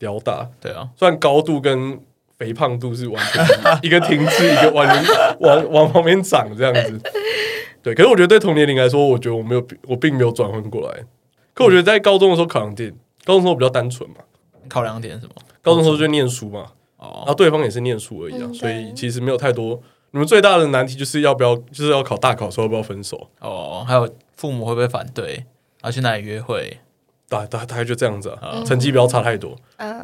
[0.00, 2.00] 屌大，对啊，虽然高度跟
[2.38, 3.44] 肥胖度是完全
[3.84, 5.04] 一个停滞，一个往
[5.40, 6.98] 往往旁边长这样子，
[7.82, 7.94] 对。
[7.94, 11.04] 可是我觉得对同年龄来说，我觉得我没有，我并没有转换过来。
[11.52, 12.90] 可我觉得在高中的时候考量点，
[13.24, 14.16] 高中的时候比较单纯嘛。
[14.68, 15.34] 考量点是什么？
[15.60, 19.78] 高中的时候就念书嘛，哦，然后对方也是念书而已啊，所以其实没有太多。
[20.12, 23.28] 你们最大的难题就是要不要，就是要考大考的时候要不要分手？
[23.40, 25.44] 哦，还有父母会不会反对？
[25.82, 26.78] 要去哪里约会？
[27.30, 29.56] 大大大概就这样子啊，成绩不要差太多。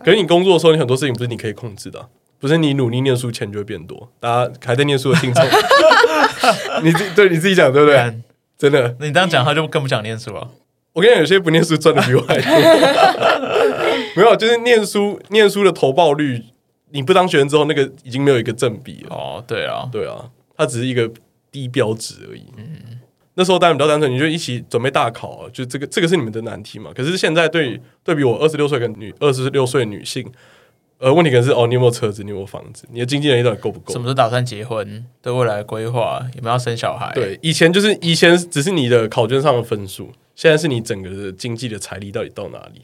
[0.04, 2.08] 可是你工作的时候，你很多事情不是你可以控制的，
[2.38, 4.08] 不是你努力念书钱就会变多。
[4.20, 5.44] 大家还在念书的听众，
[6.84, 8.14] 你自对你自己讲对不对？
[8.56, 10.48] 真的，那你这样讲，他就更不想念书了。
[10.92, 12.50] 我跟你讲，有些不念书赚的比我还多。
[14.16, 16.42] 没有，就是念书念书的投报率，
[16.90, 19.14] 你不当学生之后，那个已经没有一个正比了。
[19.14, 21.10] 哦，对啊，对啊，它只是一个
[21.50, 22.46] 低标值而已。
[22.56, 22.95] 嗯。
[23.38, 26.90] 那时候当然比较单纯，你就一起准备大考，啊，就这个这个是你们的难题嘛。
[26.94, 30.26] 可是现在对对比我二十六岁的女二十六岁女性，
[30.98, 32.24] 呃，问题可能是哦，你有没有车子？
[32.24, 32.84] 你有没有房子？
[32.90, 33.92] 你的经济能力到底够不够？
[33.92, 35.04] 什么时候打算结婚？
[35.20, 37.12] 对未来的规划有没有要生小孩？
[37.14, 42.80] 对，以前就是以前只是你的考卷上的分数，现在是你整个的经济的财力到底到哪里？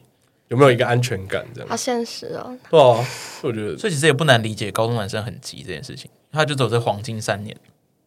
[0.49, 1.43] 有没有一个安全感？
[1.55, 2.55] 这样好现实哦。
[2.71, 3.03] 对啊，
[3.43, 7.57] 我觉得，所以其实也不难理解高中男生很急这件事情，他就走这黄金三年。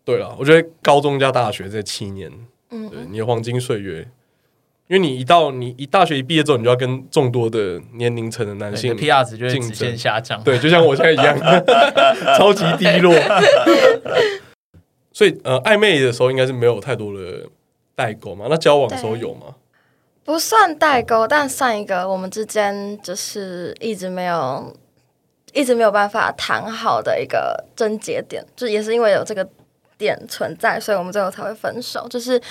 [0.06, 2.32] 对了，我觉得高中加大学这七年。
[2.72, 4.08] 嗯，对，你的黄金岁月，
[4.88, 11.38] 因为你一到你一大学一毕业之后，你就要跟众多的年龄层的男性 PR 值就会直线下降，对，就像我现在一样，
[12.38, 13.14] 超级低落。
[15.14, 17.48] 所以呃，暧昧的时候应该是没有太多的
[17.96, 18.48] 代沟嘛？
[18.50, 19.56] 那交往的时候有吗？
[20.24, 24.76] 不算代沟，但算一个我们之间就是一直没有
[25.54, 29.48] 一直没有办法谈好的一个症结点，就也是因为有这个。
[29.98, 32.08] 点存在，所以我们最后才会分手。
[32.10, 32.42] 就是，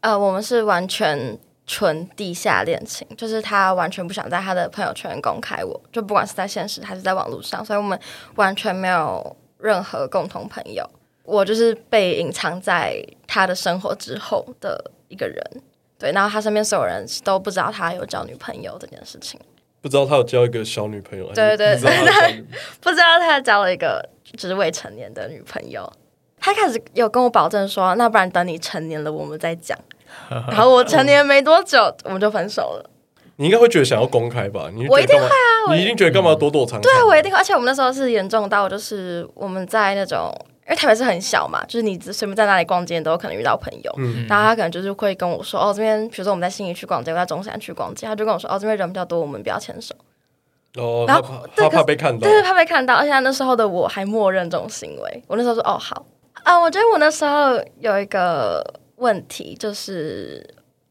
[0.00, 7.98] 呃，我们是完全纯地下恋情，就是他完全不想在他的朋友圈公开我，就不管是在现实还是在网络上，所以我们
[8.34, 10.88] 完全没有任何共同朋友。
[11.24, 15.40] 我就是被隐藏在他的生活之后的一个人。
[15.96, 19.38] 对，然后他身边所有人都不知道他有交女朋友这件事情，
[19.80, 21.32] 不知道他有交一个小女朋友。
[21.32, 22.44] 对对对，
[22.82, 24.04] 不知道他交了一个
[24.36, 25.90] 就是未成年的女朋友。
[26.42, 29.78] 他开始有跟我保证说，那不然等你成年了我们再讲。
[30.28, 32.90] 然后我成年没多久，我们就分手了。
[33.36, 34.68] 你应该会觉得想要公开吧？
[34.74, 35.74] 你我一定会啊！
[35.74, 36.82] 你一定觉得干嘛躲躲藏藏？
[36.82, 37.38] 对，我一定会。
[37.38, 40.30] 而且我们那时候是严重到，就是我们在那种。
[40.64, 49.92] 因为台北是很小嘛，就是你随便在哪里逛街都有可能遇到朋友，嗯、然后他可能就是会跟我说：“哦，这边比如说我们在信义区逛街，我在中山区逛街，他就跟我说：‘哦，这边人比较多，我们不要牵手。’
[50.78, 52.94] 哦，然后他怕被看到，对，怕被看到。
[52.94, 56.06] 而且那时候的我还默认这种行为，我那时候说：‘哦，好
[56.44, 58.64] 啊。’我觉得我那时候有一个
[58.96, 60.46] 问题，就是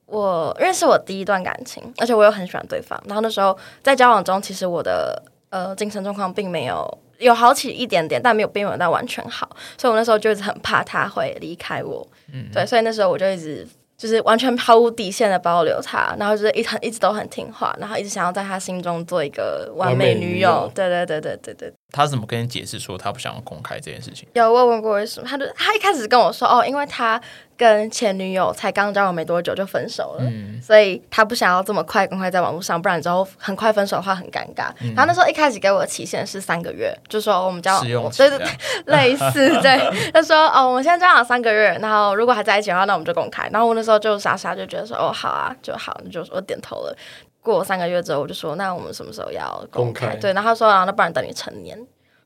[0.06, 6.98] 我因为是我第一段感情，而且我又很喜欢对方，然后那时候在交往中，其实我的呃精神状况并没有。
[7.22, 13.64] 有好起一点点，但没有并没有到完全好，所以我那时候就一直很怕他会离开我，嗯，对，所以那时候我就一直
[13.96, 21.74] 就是完全毫无底线的保留他，然后就是一很一直都很听话，然后一直想要在他心中做一个完美女友，女友对对对对对对。
[21.92, 24.28] 他怎么跟你解释说他不想要公开这件事情？
[24.34, 27.22] 有我问过为什么，他就他一开始跟我说哦，因为他。
[27.58, 34.72] 跟前女友才刚交往没多久就分手了，嗯、所以他不想要这么快公开在网络上，不然之后很快分手的话很尴尬。
[34.82, 38.48] 嗯、然后那时候一开始给我的期限是三个月，就说我们交往，对对对，
[38.92, 40.12] 类似对。
[40.12, 43.48] 他说哦，我们现在交往三个月，然后如果还在一起的话，那我们就公开。
[43.54, 46.98] 然后我那时候就傻傻就觉得说哦好啊，就好，就我点头了。
[47.42, 50.06] 过三个月之后，我就说那我们什么时候要公开？
[50.06, 51.78] 公开对，然后他说啊，那不然等你成年。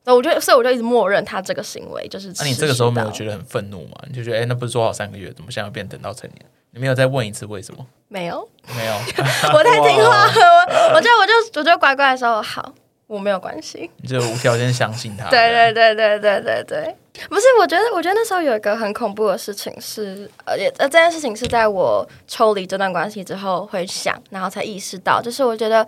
[0.04, 2.32] 那我就，所以我就一直默认他这个行为就是。
[2.36, 3.96] 那、啊、你这个时候没有觉得很愤怒吗？
[4.06, 6.46] 你就觉得，哎、欸，那不是说好三个月，怎么现在变等到成年？
[6.70, 7.84] 你没有再问一次为什么？
[8.06, 8.92] 没有，没有，
[9.52, 10.32] 我太听话了。
[10.32, 12.72] 我我觉得，我就我就乖乖的说好，
[13.06, 13.90] 我没有关系。
[13.98, 15.28] 你就无条件相信他。
[15.30, 16.96] 对对对对对对对，
[17.28, 25.86] 不是，我觉得，我觉得那时候有一个很恐怖的事情是，呃，也呃，这件事情是在我抽离这段关系之后会想，然后才意识到，就是我觉得。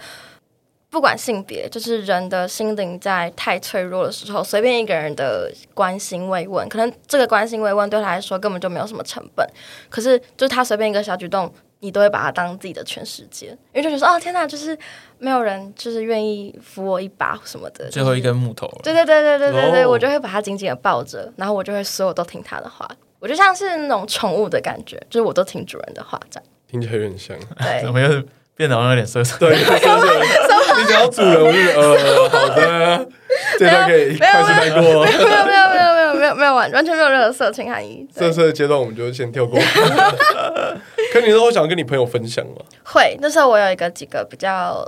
[0.91, 9.47] 不管性别，就是人的心灵在太脆弱的时候，随便一个人的关心慰问，可能这个关心慰问对他来说根本就没有什么成本，
[9.91, 14.77] 可是就是他随便一个小举动，你都会把它当自己的全世界，因为就觉得说哦天哪，就是
[15.19, 18.69] 没有人就是愿意扶我一把什么的，最后一根木头。
[18.83, 22.89] 对对对对对对对，我就会把它紧紧的抱着，然后我就会所有都听他的话，
[23.21, 26.49] 我就像是那种宠物的感觉，就是我都听主人的话这样。
[26.71, 28.09] 听起来有点像，对，怎么又
[28.57, 29.39] 变得好像有点色色？
[29.39, 29.57] 对。
[30.79, 33.09] 你只要主人，我就呃好的，
[33.59, 34.81] 这段可以开始带过。
[35.05, 38.07] 没有没有没有没有没有没有没有完完全没有任何色情含义。
[38.15, 39.59] 色色的阶段我们就先跳过。
[41.13, 42.57] 可你都会想跟你朋友分享吗？
[42.85, 44.87] 会，那时候我有一个几个比较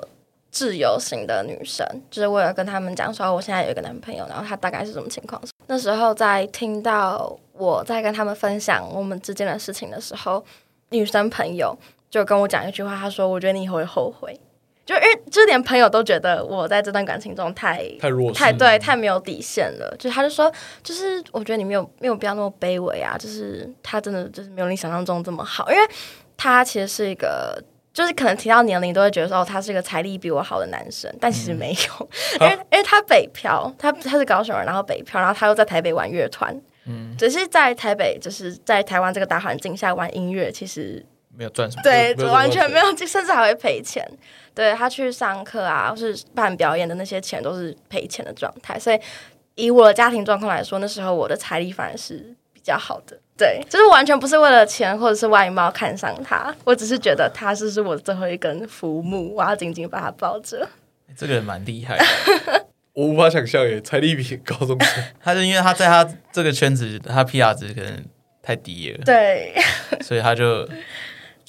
[0.51, 5.41] 自由型的女生，就是我有跟他们讲说，我现在有一个男朋友，然后他大概是什么情况。
[5.67, 10.45] 那时候在听到我在跟他们分享我们之间的事情的时候，
[10.91, 11.77] 女生朋友
[12.11, 14.39] 就跟我讲一句话，她说：“我觉得你以后会后悔。”
[14.91, 25.89] 就因为就连朋友都觉得我在这段感情中太太弱太对太没有底线了，就他就说，就是我觉得你没有没有必要那么卑微啊，就是他真的就是没有你想象中这么好，因为
[26.37, 32.09] 他其实是一个，就是可能提到年龄都会觉得说哦，他是一个财力比我好的男生，但其实没有，
[32.41, 36.53] 嗯、 因为因为他北漂，他他是高雄人，然后北漂，然后他又在台北玩乐团，
[36.87, 41.07] 嗯，只是在台北就是在台湾这个大环境下玩音乐，其实。
[41.41, 44.07] 没有赚什么，对，完全没有，甚至还会赔钱。
[44.55, 48.79] 对，他去上课啊，或是办表演的那些钱都是赔钱的状态。
[48.79, 49.01] 所以
[49.55, 53.19] 以我的家庭状况来说，那时候我的财力反而是比较好的。
[53.39, 60.69] 对，就是完全不是为了钱或者是外貌看上他，我只是觉得他是是我最后一根浮木，我要紧紧把他抱着。
[61.17, 62.05] 这个人蛮厉害的，
[62.93, 65.05] 我无法想象耶，财力比高中生。
[65.25, 68.05] 他就因为他在他这个圈子，他 PR 值可能
[68.43, 69.55] 太低了，对，
[70.03, 70.69] 所以他就。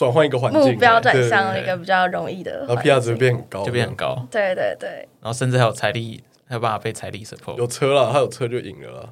[0.02, 4.26] 转换一个环境，目标转向了一个比较容易的，然后 PR 值变很高，就变很高。
[4.32, 7.56] 对对对，然后甚至还有财力，还有办法被财力 support。
[7.56, 9.10] 有车了，他有车就赢了啦。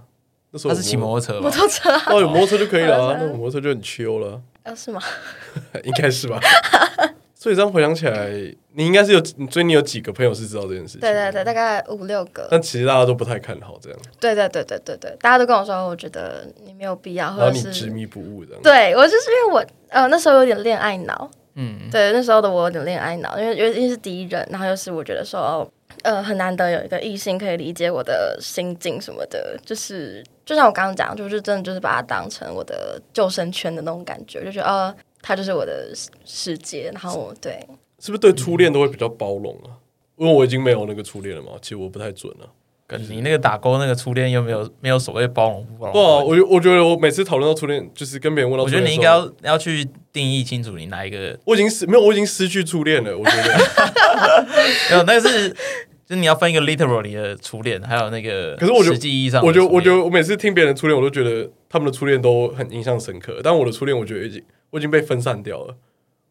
[0.49, 4.41] 那时候他是骑摩托车，摩托车哦，有摩托车就可以了，啊那摩托车就很 chill 了。
[4.63, 4.99] 啊，是吗？
[5.86, 6.39] 应该是吧。
[7.41, 8.30] 所以这样回想起来，
[8.73, 10.99] 你应该是有，所以你有几个朋友是知道这件事情？
[10.99, 12.45] 对对对，大概五六个。
[12.52, 13.97] 但其实大家都不太看好这样。
[14.19, 18.62] 对对对对对对，大家都跟我说，我觉得你没有必要，或者是执迷不悟这样。
[18.62, 21.32] 对我就是因为我呃那时候有点恋爱脑。
[21.56, 25.71] 嗯，对，那时候的我有点恋爱脑，因为因为是第一任，然后又是我觉得说，哦，
[26.04, 35.91] 呃，很难得有一个异性可以理解我的心境什么的，就是就像我刚刚讲，就是真的就是把它当成我的救生圈的那种感觉，就觉得哦，他就是我的
[36.25, 37.60] 世界，然后对，
[37.99, 39.77] 是不是对初恋都会比较包容啊？
[40.17, 42.49] 因为我已经没有那个初恋了嘛，其实我不太准了。
[42.88, 45.93] 跟你那个打勾那个初恋又没有没有所谓包容不包容？
[45.93, 51.38] 不、啊，我我觉得我每次讨论到初恋，就是跟别人问到，我觉得你应该要要去定义清楚你哪一个。
[51.45, 53.15] 我已经失没有，我已经失去初恋了。
[53.15, 54.45] 我觉得
[54.89, 55.49] 没有，那是
[56.03, 58.55] 就是你要分一个 literally 的初恋，还有那个。
[58.55, 63.39] 可是我觉得实际意义上，我觉得我觉得我每次听别人的初恋，我都觉得他们的初恋都很印象深刻。
[63.43, 65.75] 但我的初恋，我觉得已经我已经被分散掉了。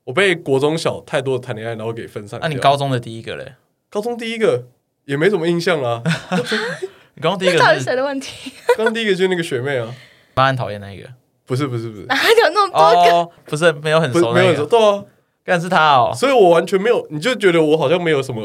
[0.05, 2.41] 我被国中小太多的谈恋爱，然后给分散。
[2.41, 3.55] 那、啊、你高中的第一个嘞？
[3.91, 4.69] 高中第一个
[5.05, 6.03] 也没什么印象啊。
[7.15, 8.53] 你刚刚第一个到底谁的问题？
[8.77, 9.95] 刚刚第一个就是那个学妹啊，
[10.35, 11.09] 妈很讨厌那一个。
[11.45, 13.11] 不是不是不是，哪有那么多个？
[13.11, 15.05] 哦、不是没有很熟、那个，没有很熟，对啊，
[15.45, 18.43] 但是他哦，所以我完全没有，你就觉得我好像没有什么，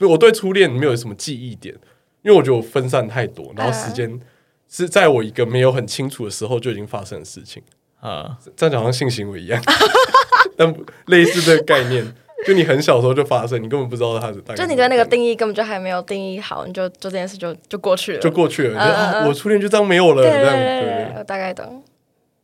[0.00, 1.74] 我对初恋没有什么记忆点，
[2.20, 4.20] 因为我觉得我分散太多，然后时间
[4.68, 7.62] 是在我一个没有很清楚的时候就已经发生的事情
[8.08, 9.60] 啊，这样讲好像性行为一样。
[10.56, 10.72] 但
[11.06, 12.06] 类似这个概念，
[12.46, 14.40] 就你很小时候就发生，你根本不知道它是。
[14.54, 18.78] 就你的那个定义根本就还没有定义好，你就做这件事就就过去了，就过去了。
[18.78, 21.82] 呃啊、我初恋就这样没有了，对对对，对，对我大概懂。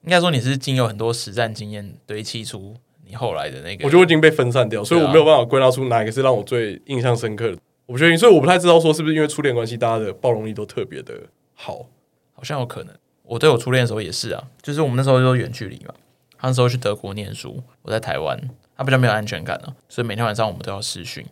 [0.04, 2.74] 应该说你是经有很多实战经验堆砌出
[3.06, 3.84] 你后来的那个。
[3.84, 7.56] 我觉得我已经被分散掉，所以我没有办法归纳出哪一个是让我最印象深刻的。
[7.86, 11.14] 我不确定，所以我不太知道说是不是因为初恋关系，大家的包容力都特别的
[11.54, 11.86] 好，
[12.32, 12.92] 好像有可能。
[13.32, 15.94] 我对我初恋的时候也是啊，就是我们那时候就远距离嘛。
[16.36, 18.38] 他那时候去德国念书，我在台湾，
[18.76, 21.24] 他比较没有安全感了，所以每天晚上我们都要视讯。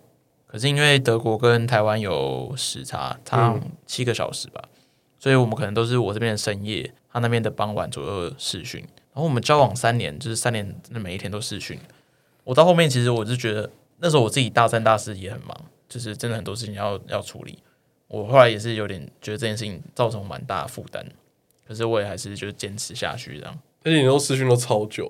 [0.47, 4.79] 可是因为德国跟台湾有时差，差七个小时吧，嗯，
[5.19, 8.81] 所以我们可能都是我这边的深夜，他那边的傍晚左右视讯。
[9.13, 11.79] 然后我们交往三年，就是三年真的每一天都视讯。
[12.45, 15.55] 我到后面其实我就觉得，那时候我自己大三大四也很忙，
[15.87, 17.59] 就是真的很多事情要要处理。
[18.09, 21.05] 我后来也是有点觉得这件事情造成蛮大的负担，
[21.71, 23.57] 可是我也还是就坚持下去这样。
[23.85, 25.09] 而且你都视讯都超久，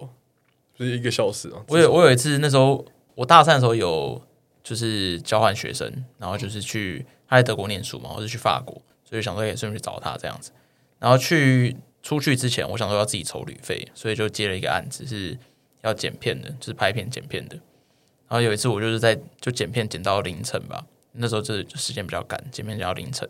[0.74, 1.64] 就是一个小时啊！
[1.68, 4.20] 我有我有一次那时候我大三的时候有
[4.62, 10.50] 就是交换学生，然后就是去他在德国念书嘛，我是去法国，所以想说也顺便去找他这样子。
[10.98, 15.38] 然后去出去之前，我想说要自己筹旅费，所以就接了一个案子是
[15.80, 17.56] 要剪片的，就是拍片剪片的。
[18.28, 23.26] 然后有一次我就是在就剪片剪到凌晨吧，那时候就是时间比较赶，剪片剪到凌晨，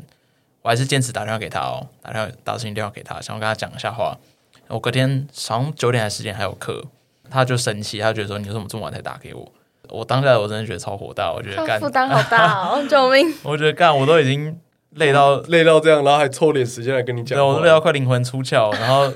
[0.63, 4.17] 我还是坚持打电话给他哦，打电话打视频电话给他，想要跟他讲一下话。
[4.69, 6.85] 我隔天早上九点还是十点还有课，
[7.29, 9.53] 他就生气，他觉得说，你为什么这么晚才打给我？
[9.89, 13.27] 我当下我真的觉得超火大，我觉得干负担好大哦， 救命！
[13.43, 14.57] 我觉得干我都已经
[14.91, 19.11] 累到、嗯、累到这样，然后还抽点时间来跟你讲，对，我都累到快灵魂出窍，然后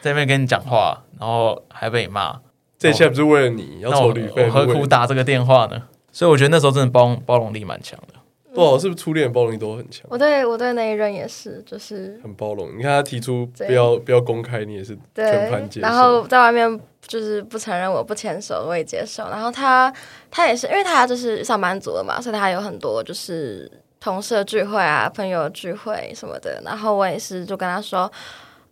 [0.00, 2.40] 在那边跟你讲话，然后还被你骂，
[2.76, 5.82] 这一切不是为了你要抽旅费，我何苦打这个电话呢？
[6.10, 8.14] 所以我觉得那时候真的包包容力蛮强的。
[8.54, 10.06] 不，是不是初恋包容力都很强？
[10.10, 12.68] 我对我对那一任也是，就是很包容。
[12.76, 15.86] 你看他提出不要不要公开，你也是全盘接受。
[15.86, 19.28] 然后在外面就是不承认我不牵手，我也接受。
[19.30, 19.92] 然后他
[20.30, 26.60] 他也是，因为他就是上班族了嘛，所以他有很多就是同事的聚会啊、朋友的聚会什么的。
[26.64, 28.10] 然后我也是就跟他说：“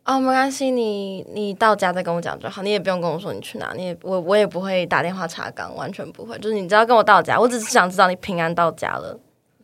[0.04, 6.36] 哦，没关系，你你到家再跟我讲就好，你也不用跟我说你去哪，你也我我也不会打电话查岗，完全不会。
[6.38, 9.16] 就是你只要跟我到家，我只是想知道你平安到家了。”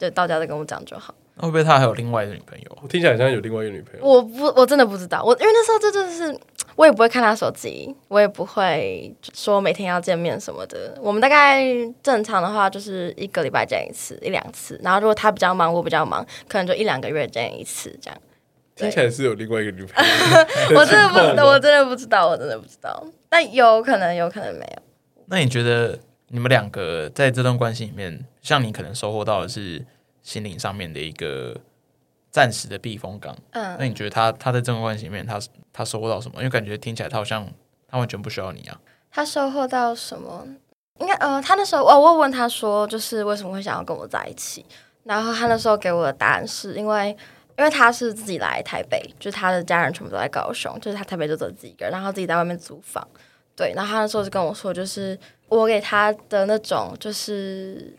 [0.04, 1.14] 对，到家再跟我讲就好。
[1.36, 2.78] 会不会他还有另外一个女朋友？
[2.82, 4.06] 我听起来好像有另外一个女朋友。
[4.06, 5.22] 我不，我真的不知道。
[5.24, 6.38] 我因为那时候这就是，
[6.76, 10.96] 我也不会看他手机，我也不会说每天要见面什么的。
[11.00, 11.64] 我们大概
[12.02, 14.78] 正常的话就是一个礼拜见一次，一两次。
[14.84, 18.20] 然后如果他比较忙，我比较忙，可能就一两个月见一次这样。
[18.76, 20.10] 听起来是有另外一个女朋友。
[20.78, 23.04] 我真的不知道， 我真的不知道，我真的不知道。
[23.28, 24.82] 但有可能，有可能没有。
[25.26, 29.84] 那你觉得你们两个在这段关系里面，像你可能收获到的是？
[30.24, 31.54] 心灵上面的一个
[32.32, 33.36] 暂时的避风港。
[33.52, 36.38] 嗯，那你觉得他他在这段关系里面他，他他收获到什么？
[36.38, 37.46] 因为感觉听起来他好像
[37.86, 38.80] 他完全不需要你啊。
[39.12, 40.44] 他收获到什么？
[40.98, 44.66] 应该呃，他那时候哦，我问他说，就是为什么会想要跟我在一起？
[45.04, 47.10] 然后他那时候给我的答案是因为，
[47.58, 53.06] 因为他是自己来台北，就是他的家人全部都在高雄，就是他台北就走自己一个人，然后自己在外面租房。
[53.54, 57.94] 对，然后他那时候就跟我说，就是我给他的那种就是。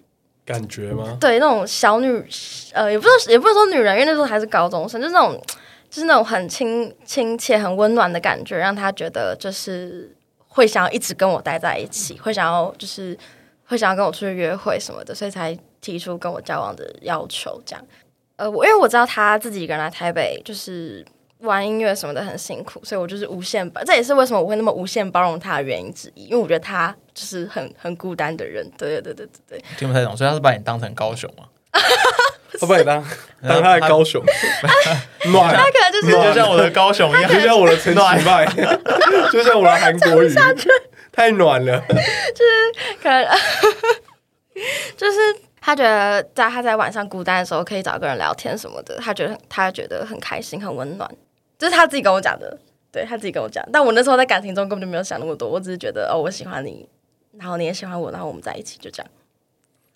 [0.45, 1.17] 感觉吗？
[1.19, 2.23] 对，那种小女，
[2.71, 5.41] 呃，也不是也不是说女人，因为那时候还是高中生，就是那种，
[5.89, 10.15] 就是那种很亲亲切、很温暖的感觉，让他觉得就是
[10.47, 13.17] 会想要一直跟我待在一起，会想要就是
[13.65, 17.59] 会想要跟我出去约会什么的，所以才提出跟我交往的要求。
[17.65, 17.86] 这样，
[18.36, 21.03] 呃，我因为我知道他自己一个人来台北，就是。
[21.46, 26.26] 玩音乐什么的很辛苦，所以我就是无限包，这也是为什么我会那么无限包容他的原因之一。
[26.26, 28.70] 因为我觉得他就是很很孤单的人。
[28.78, 31.46] 对对对对对，听不太懂，所以他是把你当成高雄吗？
[32.60, 33.04] 他把你当
[33.41, 34.24] 当他的高雄，
[35.32, 38.46] 暖，他可能就是就像我的高雄一样，就像我的陈其迈，
[39.32, 40.34] 就像我的韩国语，
[41.12, 41.80] 太暖了。
[41.88, 43.26] 就是可能，
[44.98, 45.18] 就是。
[45.66, 51.10] 他觉得在他在晚上孤单的时候可以找个人聊天什么的，他觉得他觉得很开心很温暖，
[51.58, 52.58] 这、就是他自己跟我讲的，
[52.91, 53.68] 对他自己跟我讲。
[53.72, 56.88] 但我那时候在感情中根本就没有想那么多，我只是觉得哦，我喜欢你，
[57.38, 59.12] 然后你也喜欢我，然后我们在一起就这样。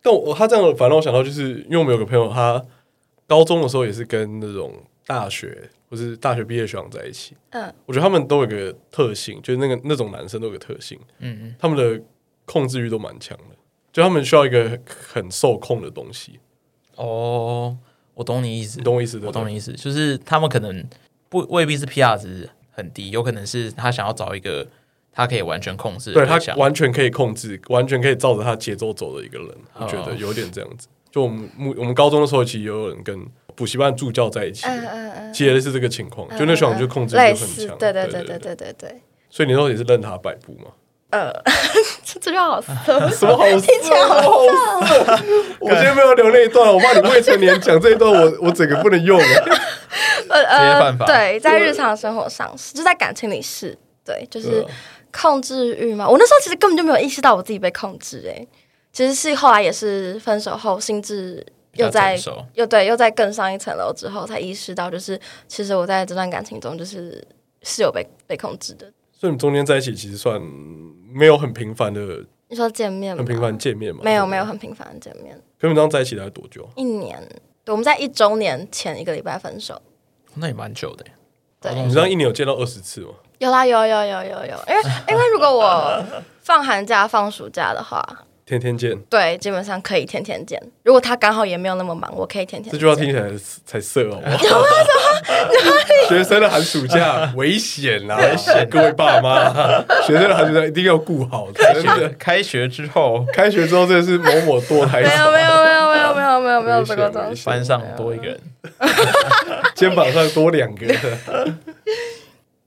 [0.01, 2.65] 但我他这样反让我想到就是因为我们有个朋友，他
[3.27, 4.73] 高中的时候也是跟那种
[5.05, 7.35] 大学或是大学毕业学长在一起。
[7.49, 12.01] 嗯，我觉得他们都有个特性，就是那个那种男生都有个特性，嗯嗯，他们的
[12.45, 13.55] 控制欲都蛮强的，
[13.91, 16.39] 就他们需要一个很受控的东西。
[16.95, 17.77] 哦，
[18.13, 20.83] 我懂你意思，你懂我意思，我懂你意思，就是他们可能
[21.29, 24.67] 不未必是 PR 值很低，有可能是他想要找一个。
[25.11, 30.87] 他可以完全控制，对他完全可以控制，完全可以照着他节奏走的一个人，我觉得有点这样子。
[31.11, 33.19] 就我们我们高中的时候，其实也有人跟
[33.53, 34.65] 补习班助教在一起，
[35.33, 36.29] 其实是这个情况。
[36.37, 39.01] 就那时候就控制力就很强，对对对对对对对。
[39.29, 40.71] 所以你那时候也是任他摆布吗？
[41.09, 41.33] 呃，
[42.05, 42.71] 这就好色，
[43.09, 43.95] 什么好色？
[44.07, 45.23] 好色！
[45.59, 49.19] 我今天没有留那一段，我怕你未成年讲这一段，我我整个不能用。
[50.43, 54.65] 呃呃，对，在日常生活上是，就在感情里是，对，就是。
[55.11, 56.07] 控制欲嘛？
[56.07, 58.47] 我那时候其实根本就没有意识到我自己被控制，欸，诶，
[58.93, 62.15] 其实是后来也是分手后，心智又在
[62.53, 67.19] 又对又在更上一层楼之后，才意识到，就是其实我在这段感情中，就是
[67.63, 68.85] 是有被被控制的。
[69.11, 70.39] 所以你们中间在一起，其实算
[71.11, 73.23] 没有很频繁的，你说见面吗？
[73.23, 74.01] 很频繁见面吗？
[74.03, 75.35] 没有没有很频繁的见面。
[75.57, 76.69] 跟你们这样在一起大概多久？
[76.75, 77.19] 一年。
[77.65, 79.81] 对，我们在一周年前一个礼拜分手，
[80.35, 81.05] 那也蛮久的。
[81.61, 83.09] 对，你知道一年有见到二十次吗？
[83.39, 86.03] 有啦，有有有有有，因为因为如果我
[86.41, 88.03] 放寒假放暑假的话，
[88.45, 90.59] 天天见，对，基本上可以天天见。
[90.83, 92.71] 如果他刚好也没有那么忙，我可以天天见。
[92.71, 93.29] 这句话听起来
[93.65, 94.19] 才色哦。
[96.07, 98.17] 学生的寒暑假危险啊！
[98.19, 99.53] 危险，各位爸妈，
[100.01, 101.47] 学生的寒暑假一定要顾好。
[101.53, 105.01] 开学，开学之后，开学之后真的是某某堕胎。
[105.01, 107.45] 没有没有没有没有没有没有没有这个东西。
[107.45, 108.39] 班上多一个人，
[109.79, 110.85] 肩膀上多两个。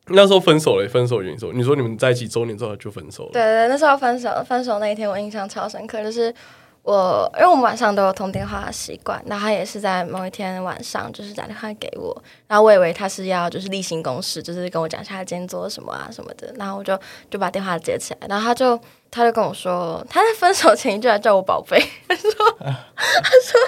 [0.06, 3.30] 那时候分手了，分手原因说，你说你们在一起周年之后就分手了。
[3.32, 6.34] 对对，那时候分手，分手那一天我印象超深刻，就是
[6.82, 16.98] 我，因为我们晚上都有通电话的习惯，然后他也是在某一天晚上就是打电话给我，然后我以为他是要就是例行公事，就是跟我讲一下他今天做了什么啊什么的，然后我就
[17.30, 23.60] 就把电话接起来，然后他就他就跟我说，他在分手前一句还叫我宝贝， 他说 他说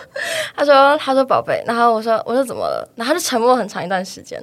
[0.57, 4.42] 他说他说宝贝，然后我说我说怎么了，然后他就沉默很长一段时间。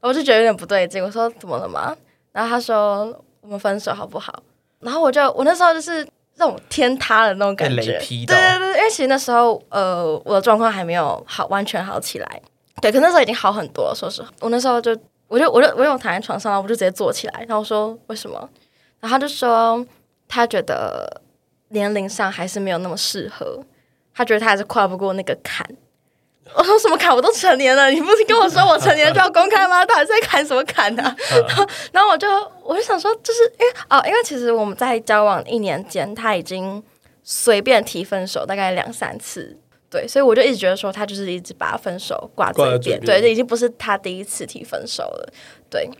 [0.00, 1.96] 我就觉得有点不对劲，我说怎么了嘛？
[2.30, 4.42] 然后他说我们分手好不好？
[4.80, 12.42] 然后我就我那时候就是那种天塌的那种感觉，对对对，因为其实那时候呃我的状况还没有好完全好起来，
[12.80, 13.94] 对，可那时候已经好很多了。
[13.94, 14.96] 说实话，我那时候就
[15.26, 18.38] 我就我就我有躺在床上，然后我就直接坐起来，然后我说为什么？
[19.00, 19.84] 然后他就说
[20.28, 21.20] 他觉得
[21.70, 23.58] 年龄上还是没有那么适合，
[24.16, 25.64] 他觉得他还是跨不过那个坎。
[26.54, 27.14] 我说什么坎？
[27.14, 29.84] 我都成年了，你不是跟我说我成年就要公开吗？
[29.84, 31.16] 到底在砍什么坎呢、啊？
[31.92, 32.28] 然后我就
[32.62, 36.82] 我就想说，就是因为哦，因为其实我们在交往一年间，他已经
[37.24, 39.58] 随便提分手大概两三次，
[39.90, 45.32] 对，所以我就一直觉得说他就是一直把分手挂在嘴边，对，这已经不是他第一次提分手了，
[45.68, 45.90] 对。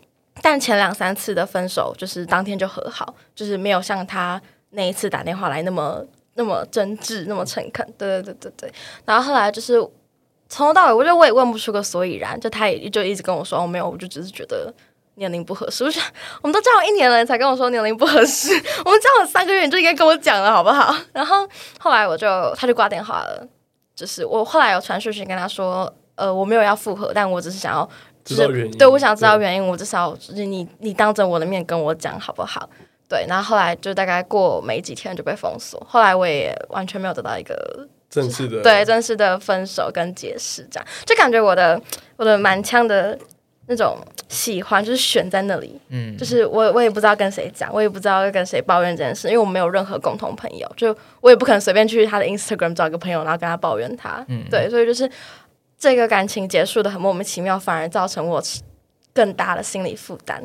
[0.42, 4.40] 但前两三次的分手就是当天就和好，就是没有像他
[4.70, 6.04] 那一次打电话来那么
[6.36, 8.72] 那么真挚，那么诚恳，对对对对对。
[9.04, 9.86] 然后后来就是。
[10.48, 12.38] 从头到尾，我觉得我也问不出个所以然。
[12.38, 14.72] 就他也就一直跟我说：“哦，没有，我就只是觉得
[15.16, 16.00] 年龄不合适。”我想，
[16.40, 18.52] 我们都交往一年了，才跟我说年龄不合适。
[18.86, 20.94] 我们交往三个月，你就应该跟我讲了，好不好？
[21.12, 21.44] 然后
[21.80, 23.44] 后来我就他就挂电话了。
[23.96, 27.90] 就是我后来有传讯息跟他说：“呃，我没有要复合，但我只是想要，
[28.24, 29.66] 就是对我想知道原因。
[29.66, 32.70] 我至少就是你你当着我的面跟我讲好不好？”
[33.08, 33.24] 对。
[33.28, 35.84] 然后后来就大概过没几天就被封锁。
[35.88, 37.88] 后来我也完全没有得到一个。
[38.08, 41.78] 正式的对，正式的分手跟解释，这样就感觉我的
[42.16, 43.18] 我的满腔的
[43.66, 43.98] 那种
[44.28, 55.10] 喜欢就是悬在那里，嗯，就是我我也不知道跟谁讲，我也不知道要跟谁抱怨这件事，因为我没有任何共同朋友，就我也不可能随便去他的 Instagram 找一个朋友，然后跟他抱怨他，嗯，对，所以就是
[55.76, 58.40] 这个感情结束的很莫名其妙，反而造成我
[59.12, 60.40] 更大的心理负担，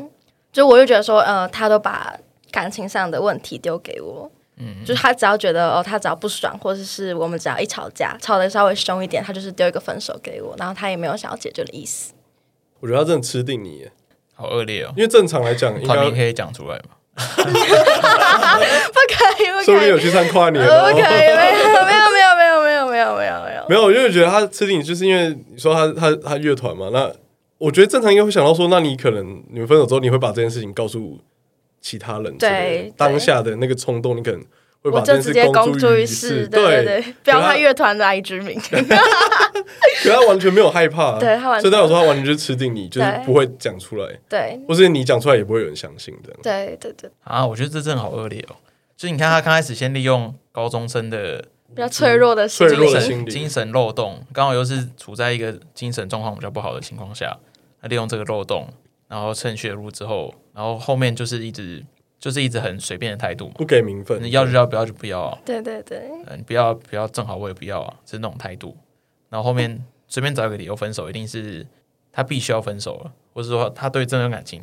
[0.52, 2.18] 就我就觉得说，呃，他都把
[2.52, 4.30] 感情上的问题丢给我。
[4.58, 12.14] 嗯，就是他只要觉得哦，他只要不爽，或者是我们只要一吵架，吵得稍微凶一点，他就是丢一个分手给我，然后他也没有想要解决的意思。
[12.80, 13.92] 我觉得他真的吃定你耶，
[14.36, 14.94] 好恶劣哦。
[14.96, 16.96] 因为正常来讲，可以讲出来吗？
[17.16, 17.50] 不可
[19.44, 19.66] 以，不可以。
[19.66, 20.64] 说不定有去唱跨年。
[20.64, 21.36] 不可以，没有，
[21.86, 23.66] 没有，没有，没有，没有，没有，没有，没有。
[23.70, 26.90] 没有，我就觉得他吃定你，就是因为你说他他他乐团嘛。
[26.94, 27.12] 那
[27.58, 31.20] 我觉得正常应该会想到说，那你可能你们分手之后，你会把这件事情告诉。
[31.82, 34.40] 其他人对当下的那个冲动，你可能
[34.82, 38.60] 会把我就直接公诸于世，对对不要他乐团的 IG 名。
[38.62, 38.78] 可
[40.10, 47.10] 他完全没有害怕， 对他完全，所以他有时候他完全就是吃定你，就是不会讲出来，对，或是你讲出来也不会有人相信的，对对对。
[47.24, 48.56] 啊，我觉得这真的好恶劣哦！
[48.98, 51.44] 就你看他刚开始先利用高中生的
[51.76, 57.38] 比较脆弱的脆弱的心理、精神漏洞，刚好又是处在一个精神状况比较不好的情况下，
[57.82, 58.68] 他利用这个漏洞，
[59.12, 61.86] 然后趁虚而入之后，然后后面就是一直。
[62.22, 65.36] 就是一直很随便的态度嘛，不给名分，你要就要，不要就不要啊。
[65.44, 68.78] 对对对，嗯，你不要不要，正好我也不要啊，是那种态度。
[69.28, 71.66] 然后后面随便找一个理由分手，一定是
[72.12, 74.62] 他必须要分手了，或者说他对这段感情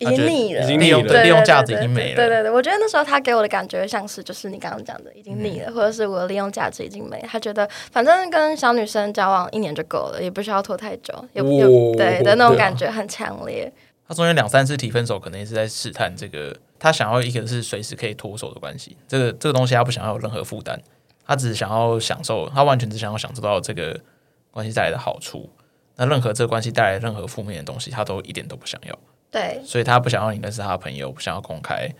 [0.00, 2.16] 已经腻了，已经腻了，利用价值已经没了。
[2.16, 7.28] 对对对，我觉得那时候他给我的感觉像是，就是你刚刚讲的，已经腻了，或者是我的利用价值已经没了。
[7.28, 13.72] 他觉得反正跟小女生交往一年就够了，也不需要拖太久，有有对的那种感觉很强烈。
[14.08, 16.56] 他中间两三次提分手，可能也是在试探这个。
[16.78, 20.78] 他想要一个是随时可以脱手的关系，这个这个东西他不想要有任何负担，
[21.26, 23.98] 他只是想要享受，他完全只想要享受到这个
[24.50, 25.48] 关系带来的好处。
[25.96, 28.98] 那任何这个关系带来任何负面的东西，他都一点都不想要。
[29.30, 31.90] 对，所以他不想要你认识他的朋友，不想要公开。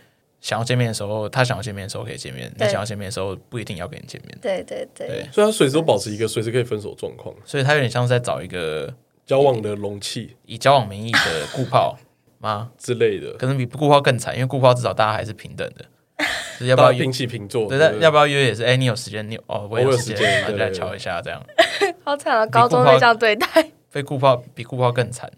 [0.43, 4.39] 想要见面的时候，他想要见面的时候可以见面；你想要见面的时候，不一定要跟你见面。
[4.41, 7.35] 对对对，对，所以他随时都保持一个随时可以分手状况。
[7.45, 8.95] 所以他有点像是在找一个
[9.27, 11.99] 交往的容器，以交往名义的固炮。
[12.39, 15.87] 吗 之类的，可能比顾炮更惨，因为顾炮至少大家还是平等的，
[16.61, 17.67] 就是要不要平起平坐？
[17.67, 18.63] 对，要不要约也是？
[18.63, 21.43] 哎，你有时间，你哦，我有时间，那就来瞧一下，这样。
[22.05, 22.47] 好惨啊！
[22.47, 23.47] 高中被这样对待，
[23.91, 25.33] 被顾炮比顾炮更惨，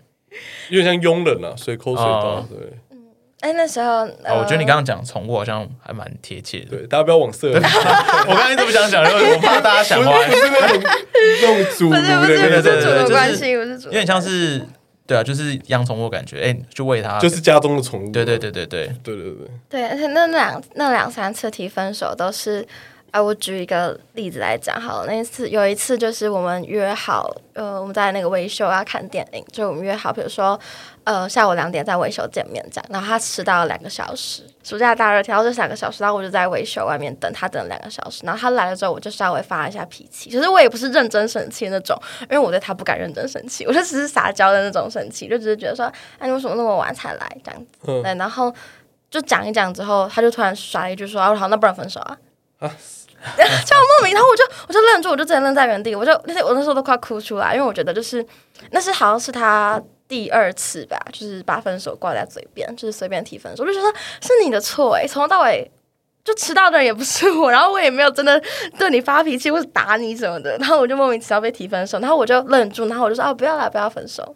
[0.71, 2.41] 有点像佣人啊，随口随到。
[2.51, 2.88] 对，嗯，
[3.41, 6.77] 哎，那时候，我觉得你刚刚讲宠物好像还蛮贴切的。
[6.77, 7.49] 对，大家不要往色。
[7.55, 10.27] 我刚刚一直不想讲，因为我怕大家想歪。
[10.29, 10.83] 不是那种
[11.41, 14.63] 那种主奴的，对对对，就是有点像是。
[15.07, 18.11] 对啊，就是养宠物感觉，哎，就喂它，就是家中的宠物。
[18.11, 19.49] 对对对对对对对对。
[19.67, 22.63] 对，而且那两那两三次提分手都是，
[23.11, 25.07] 啊，我举一个例子来讲好了。
[25.07, 30.61] 那一次有一次就是我们约好，呃，我们在那个维修要看电影，就我们约好，比如说。
[31.09, 34.43] 呃，下午两点在维修见面，这样，然后他迟到了两个小时。
[34.63, 38.27] 暑假大热天，然后就两个小时，然后我就在维修外面等他，等了两个小时。
[38.27, 47.27] 然后他来了之后，我就稍微发了一下脾气，其实我也不是认真生气那种，因为我对他不敢认真生气，我就只是撒娇的那种生气，就只是觉得说，哎，你为什么那么晚才来？
[47.43, 48.55] 这样子，嗯、对，然后
[49.11, 52.19] 就讲一讲之后，他就突然甩了一句说，啊，好，那不然分手啊？
[52.59, 58.23] 啊， 就莫名，然后我就我就愣住，我就真的愣在原地，我就那些我那时候都快哭出来，因为我觉得就是
[58.73, 59.83] 那是好像是他。
[60.09, 65.71] 第二次吧，就是把分手挂在嘴边，就是随便提分手，我就觉得是你的错哎，从头到尾
[66.25, 68.43] 就迟到的人也不是我，然后我也没有真的
[68.79, 74.35] 对你发脾气或者打你什么的，然后我就莫名其妙被提分手，然后我就愣住，然后我就说啊，不要来，不要分手，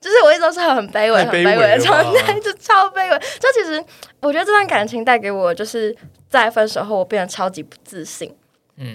[0.00, 3.18] 就是我一直都是很卑微、很卑微的状态，就超卑微。
[3.38, 3.84] 就其实
[4.20, 5.94] 我觉得这段感情带给我，就是
[6.28, 8.34] 在分手后我变得超级不自信。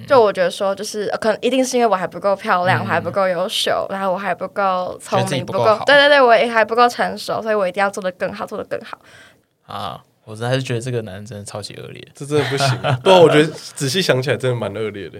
[0.07, 8.97] 就我觉得说，就是可能一定是因为我还不够漂亮，嗯、我还不够优秀，然后我还不够聪明，不够对对对，我也还不够成熟，所以我一定要做的更好，做的更好。
[9.65, 12.77] 啊，我真还是觉得这个男人真的超级恶劣，这真的不行。
[13.03, 15.19] 不过我觉得仔细想起来，真的蛮恶劣的。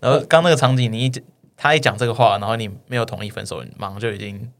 [0.00, 1.12] 然后刚那个场景，你一
[1.56, 4.50] 他一讲这个话，然后你没有同意分手，你马上就已经。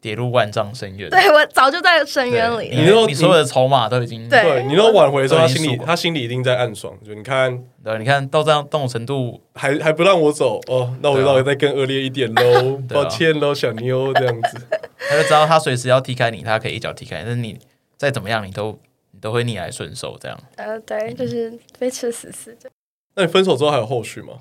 [0.00, 2.70] 跌入万丈深渊， 对，我早就在深渊里。
[2.74, 6.96] 你说你所有的筹码都已经对，你都挽回的时候，他心里他心里一定在暗爽。
[7.04, 12.80] 就你看，对，你看到这样这种程度，还还不让我走哦，那我就再更恶劣一点喽。
[12.88, 14.66] 抱歉喽，小妞这样子。
[15.10, 17.58] 他就知道他随时要踢开你，他可以一脚踢开，但是你
[17.98, 18.78] 再怎么样，你都
[19.10, 20.38] 你都会逆来顺受这样。
[20.56, 22.70] 呃，对，就是被吃死死的。
[23.16, 24.34] 那你分手之后还有后续吗？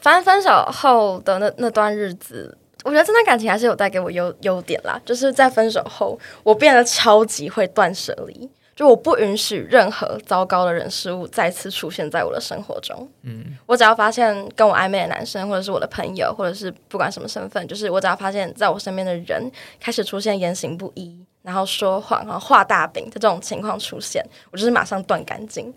[0.00, 2.56] 反正分手后的那那段日子。
[2.84, 13.08] 我觉得这段感情还是有带给我优优点啦，就是在分手后，我变得超级会断舍离，就我不允许任何糟糕的人事物再次出现在我的生活中。
[13.22, 25.72] 嗯，我只要发现跟我暧昧的男生，或者是我的朋友，或者是不管什么身份，就是我只要发现在我身边的人开始出现言行不一，然后说谎，然后画大饼的这种情况出现，我就是马上断干净，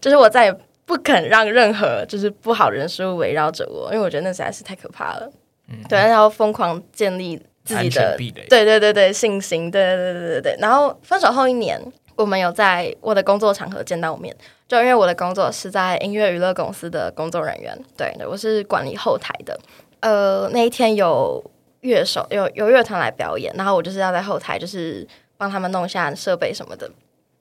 [0.00, 5.30] 就是我再也不肯让任何就是不好的人事物围绕着我，因为我觉得那实在是太可怕了。
[5.70, 8.16] 嗯、对，然后疯狂建立自己的
[8.48, 10.56] 对对对对信心，对对对对对。
[10.58, 11.78] 然后分手后一年，
[12.16, 14.34] 我们有在我的工作场合见到面，
[14.66, 19.60] 就因为我的工作是在音乐娱乐公司的工作人员，对，我是管理后台的。
[20.00, 21.44] 呃，那一天有
[21.80, 25.06] 乐手有有乐团来表演，然后我就是要在后台，就是
[25.36, 26.90] 帮他们弄一下设备什么的。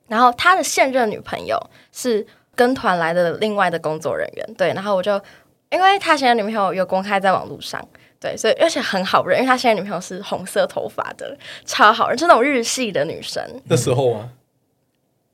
[0.09, 1.57] 然后他的现任女朋友
[1.93, 5.21] 是跟团来的另外的工作人员，对，然后我就
[5.69, 7.81] 因为他现任女朋友有公开在网络上。
[8.19, 13.43] 对，所以而且很好认，因为他现在女朋友是红色头发的，超好认，是那种日系的女生。
[13.65, 14.29] 那时候啊，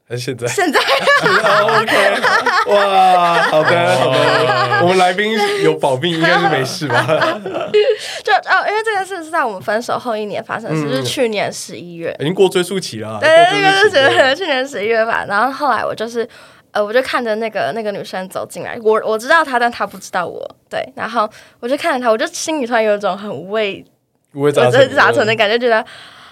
[0.07, 0.47] 还是现在？
[0.47, 0.79] 现在。
[1.23, 1.95] OK，
[2.75, 7.05] 哇，好的好的， 我们来宾有保命，应该是没事吧？
[8.23, 13.17] 就哦，因为这件事是在我们分手后一年发生是不，是去年十一月，已经过追溯期了。
[13.21, 15.25] 对，那个是去年十一月吧。
[15.27, 16.27] 然后后来我就是。
[16.73, 20.43] 呃，我就看着那个那个女生走进来，我我知道她，但她不知道我。
[20.69, 23.85] 对，然后我就看着她，我就心里突然有一种很五味
[24.33, 24.69] 五味杂
[25.11, 25.85] 陈的感觉，觉得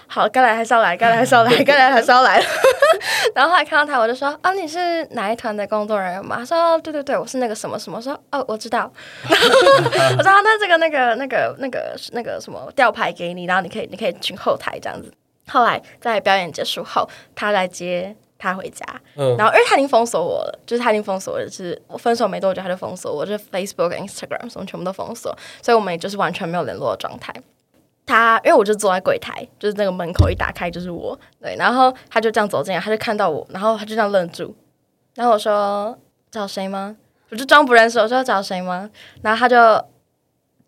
[0.08, 2.42] 好，该来还是要来，该来还是要来，该来还是要来。
[3.34, 6.38] 然后后来看到她，我就说啊，你是哪一团的工作人员吗？
[6.38, 7.98] 她说对对对，我是那个什么什么。
[7.98, 8.92] 我说哦，我知道。
[9.24, 15.12] 我说那这个那个那个那个那个什么吊牌给你，然后你可以你可以去后台这样子。
[15.48, 18.16] 后来在表演结束后，她来接。
[18.42, 18.84] 他回家，
[19.16, 27.32] 嗯、然后因为他已经封锁我了，就是他已经封锁我了，就是我分手没多久他就封锁我，就是 Facebook、Instagram 什么全部都封锁，所以我们也就是完全没有联络的状态。
[28.04, 34.54] 他因为我就坐在柜台，就是那个门口一打开就是我，对，然后他就这样走进来，他就看到我，然后他就这样愣住，
[35.14, 35.96] 然后我说
[36.30, 36.96] 找谁吗？
[37.30, 38.90] 我就装不认识，我说要找谁吗？
[39.22, 39.56] 然后他就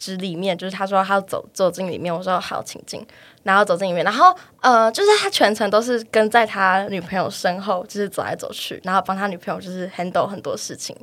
[0.05, 3.07] 指里面，就是他说他要走走进里面，我说好，请进。
[3.42, 10.94] 然后走进里面，然后呃，就是他全程都是跟在他女朋友身后，就是走来走去，然后帮他女朋友就是 handle 很多事情，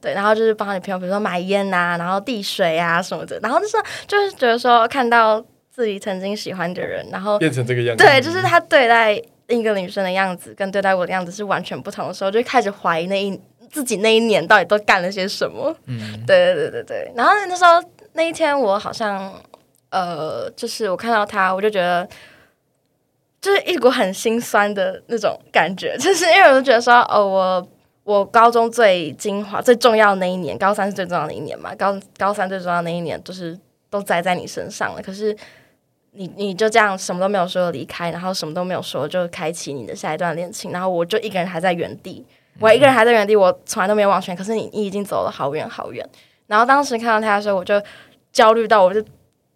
[0.00, 3.76] 对，然后就是帮他女朋友，比如说买烟啊，然后递水啊什么的，然后就是
[4.06, 13.40] 就是觉得说看到自己曾经喜欢的人，然后变成这个样子，对，就是他对待另一个女生的样子跟对待我的样子是完全不同的时候，就开始怀疑那一
[13.70, 17.80] 自己那一年到底都干了些什么，嗯，对对对对对，然后那时候
[18.14, 19.32] 那一天我好像。
[19.90, 22.08] 呃，就是我看到他，我就觉得，
[23.40, 27.68] 就是一股很心酸的那种感觉， 就是因为我就觉得说，哦，我
[28.02, 33.56] 我高中最精华、最重要那一年，高三是最重要的一年嘛，高高三最重要那一年，就是
[33.88, 35.00] 都栽在你身上了。
[35.00, 35.36] 可是
[36.10, 42.26] 你你就这样什么都没有说离开，然后什么都没有说就开启你的下一段恋情，然后我就一个人还在原地，
[42.58, 44.34] 我一个人还在原地，我从来都没有往前。
[44.34, 46.04] 可是你你已经走了好远好远，
[46.46, 47.82] 然后当时看到他的时候，我就
[48.32, 49.04] 焦虑到我就。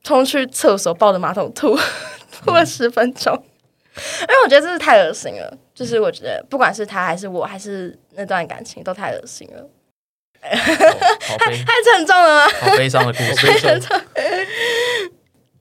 [0.05, 1.77] 冲去厕所抱着马桶吐，
[2.31, 5.59] 吐了十分钟，因为我觉得这是太恶心了。
[5.75, 9.69] 就是我觉得不管是他还是我还是那段感情都太恶心了，哦、
[11.37, 12.53] 太 太沉重了吗？
[12.61, 14.01] 好悲伤的故事，太沉重。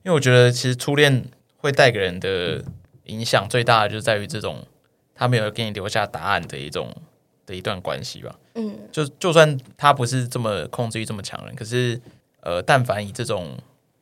[0.04, 1.26] 因为我觉得其实初恋
[1.56, 2.64] 会带给人的
[3.06, 4.64] 影响最大的，就在于这种
[5.14, 6.94] 他没有给你留下答案的一种
[7.44, 8.36] 的一段关系吧。
[8.58, 12.00] 嗯，就就算他不是这么控制欲这么强人，可是
[12.40, 13.56] 呃，但凡以这种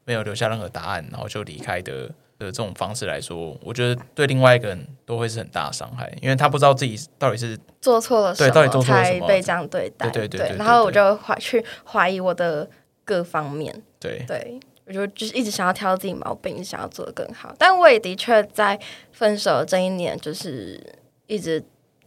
[0.04, 2.07] 没有留下任何答案，然后就离开的
[2.38, 10.57] 的这种方式来说，我觉得对另外一个人都会是很大的伤害，因为他不知道自己到底是做错了什么，对，到底做错了什么才被这样对待，对对对，对。
[10.57, 12.68] 然后我就怀去怀疑我的
[13.04, 17.54] 各方面，对对，我就就是一直想要挑自己毛病，想要做的更好。
[17.59, 18.78] 但我也的确在
[19.12, 20.80] 分手这一年，就是
[21.26, 21.62] 一直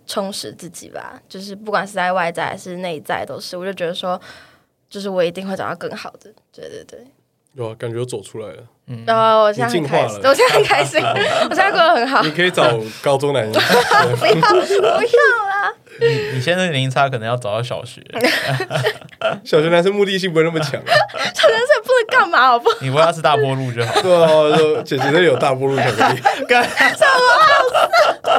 [0.10, 3.56] 充实自己吧，就是不管是在外在还是内在，都是。
[3.56, 4.20] 我就觉得说，
[4.90, 7.00] 就是我一定会找到更好的，对对对。
[7.54, 8.64] 有啊，感觉走出来了。
[8.88, 11.00] 嗯，然后我现在很开心，我现在很开心，
[11.50, 12.24] 我现在过得很好。
[12.24, 12.64] 你可以找
[13.04, 13.54] 高中男生，
[14.18, 15.74] 不要不要啦。
[16.00, 18.02] 你你现在年龄差可能要找到小学，
[19.44, 20.72] 小学男生目的性不会那么强。
[20.72, 22.48] 小学男生不能干嘛？
[22.48, 22.78] 好不好？
[22.82, 24.02] 你问他是大波路就好。
[24.02, 26.22] 对啊，姐姐那里有大波路巧克力。
[26.48, 26.70] 干什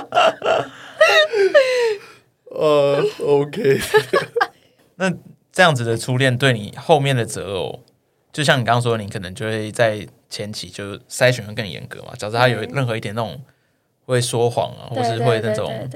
[0.00, 0.69] 么？
[2.50, 3.80] 呃，OK。
[4.96, 5.12] 那
[5.52, 7.80] 这样子的初恋对你后面的择偶？
[8.32, 12.12] 就像你刚刚说，你可能就会在前期就筛选会更严格嘛。
[12.16, 13.40] 假设他有任何一点那种
[14.04, 15.88] 会说谎啊，或是会那种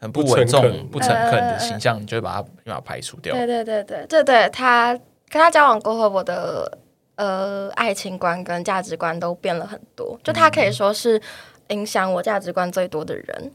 [0.00, 3.34] 很不稳重、不诚恳的形象，你就会把他立马排除掉。
[3.34, 4.92] 对对对对，对对，他
[5.28, 6.78] 跟他交往过后，我的
[7.16, 10.18] 呃爱情观跟价值观都变了很多。
[10.24, 11.20] 就他可以说是
[11.68, 13.52] 影响我价值观最多的人。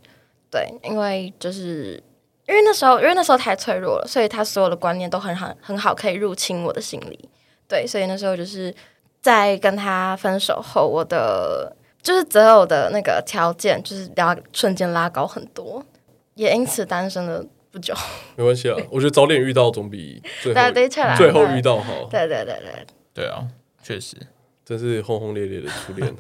[0.53, 2.01] 对，因为就是
[2.47, 7.27] 因为那时候，因为那时候太脆弱了，所以他所有的观念都很好，很好可以入侵我的心里。
[7.67, 8.71] 对，所以那时候就是
[9.19, 15.83] 在跟他分手后，我的就是择偶的那个条件就是拉瞬间拉高很多，
[16.35, 17.95] 也因此单身了不久。
[18.37, 20.87] 没关系啊，我觉得早点遇到总比最后对
[21.17, 22.03] 最后遇到好。
[22.11, 22.85] 对对对对
[23.15, 23.47] 对啊，
[23.81, 24.17] 确实，
[24.65, 26.13] 真是轰轰烈烈的初恋，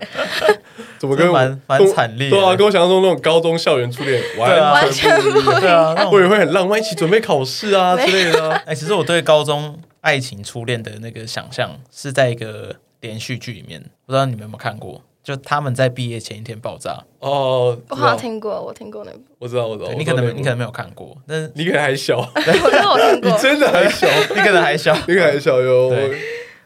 [0.99, 2.29] 怎么跟蛮蛮惨烈？
[2.29, 5.61] 对啊，跟我想象中那种高中校园初恋完全不一样。
[5.61, 8.51] 对啊，我以为会很浪漫，一起准备考试啊 之类的。
[8.65, 9.79] 哎，其实我对高中。
[10.03, 15.01] 爱情初恋的那个想象是在一个连续剧里面，不知道你们有没有看过？
[15.23, 17.01] 就他们在毕业前一天爆炸。
[17.19, 19.21] 哦，我好像听过，我听过那部。
[19.39, 19.93] 我知道，我知道。
[19.93, 22.17] 你可能你可能没有看过，但是你可能还小。
[22.19, 23.31] 我听过。
[23.31, 25.89] 你真的还小，你可能还小，你可能还小哟。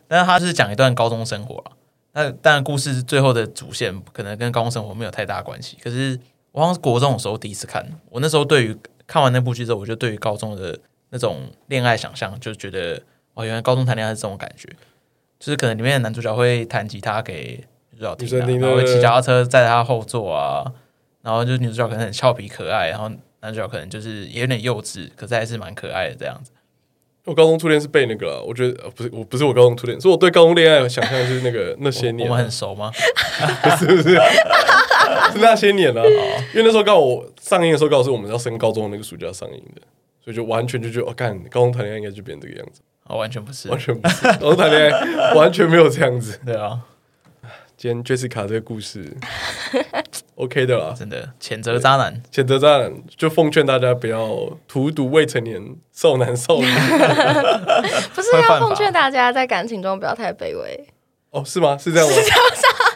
[0.08, 1.72] 但是他是讲一段高中生活了。
[2.14, 5.78] 那当然，故事最后的主线可能跟高中生活没有太大关系。
[5.84, 6.20] 可是。
[6.54, 10.76] 我好像是国中的时候第一次看，我那时候对于看完那部剧之后，我就对于高中的
[11.12, 13.00] 那种恋爱想象，就觉得
[13.36, 14.68] 哦，原来高中谈恋爱是这种感觉，
[15.38, 20.66] 就是可能里面的男主角会弹吉他给女主角听，然后会骑脚踏车在他后座啊，
[21.22, 23.08] 然后就女主角可能很俏皮可爱，然后
[23.42, 26.50] 男主角可能就是也有点幼稚，可是还是蛮可爱的这样子。
[27.28, 32.26] 我高中初恋是被那个，我觉得不是，我不是我高中初恋，是我对高中恋爱的想象就是那个那些年。
[32.30, 32.90] 我，我们很熟吗？
[33.62, 34.16] 不是不是，
[35.34, 36.02] 是那些年啊。
[36.54, 39.82] 因为那时候刚好我上映的时候，刚好是我们要升高中的那个暑假上映的，
[40.24, 42.80] 所以就完全就觉得，我、哦、干高中谈恋爱应该就变这个样子。
[43.04, 46.40] 啊、哦，完全不是，完全不是，高中谈恋爱完全没有这样子。
[46.46, 46.80] 对啊。
[47.78, 49.16] 今天 Jessica 这个故事
[50.34, 54.36] ，OK 的啦，真的谴责渣男，谴责渣男，就奉劝大家不要
[54.68, 55.62] 荼毒未成年
[55.92, 56.66] 少男少女。
[58.16, 60.88] 不是要奉劝大家在感情中不要太卑微
[61.30, 61.44] 哦？
[61.46, 61.78] 是吗？
[61.78, 62.16] 是这样吗？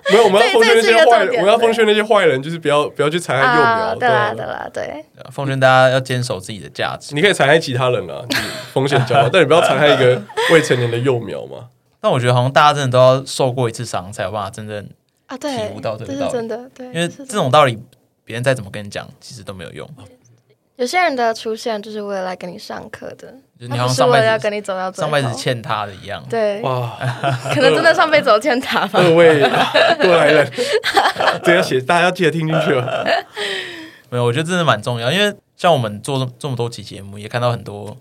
[0.10, 3.96] 没有，我们要奉劝那些坏人，我们要奉劝那些坏人，就是不要不要去残害幼苗。
[3.96, 5.06] 对啦，对啦，对。
[5.32, 7.14] 奉劝大家要坚守自己的价值。
[7.14, 8.26] 你可以残害其他人啊，
[8.74, 10.20] 风险较高， 但你不要残害一个
[10.52, 11.68] 未成年的幼苗嘛。
[12.02, 14.89] 但我觉得好像大家真的都要受过一次伤，才有办法真正
[15.28, 16.32] 啊，对，体悟到这个道理。
[16.34, 17.78] 真的，对，因为这种道理，
[18.26, 19.88] 别人再怎么跟你讲，其实都没有用。
[20.78, 26.26] 有些人的出现就是为了来跟你上课的，你好像上辈子要跟你走到上辈子欠他的一样。
[26.28, 26.97] 对，哇，
[27.54, 28.99] 可能真的上辈子有欠他吧。
[28.99, 30.52] 各位过来人，
[31.43, 33.06] 这要写，大家要记得听进去了。
[34.10, 37.95] 没有，我觉得真的蛮重要，因为像我们做这么多期节目，也看到很多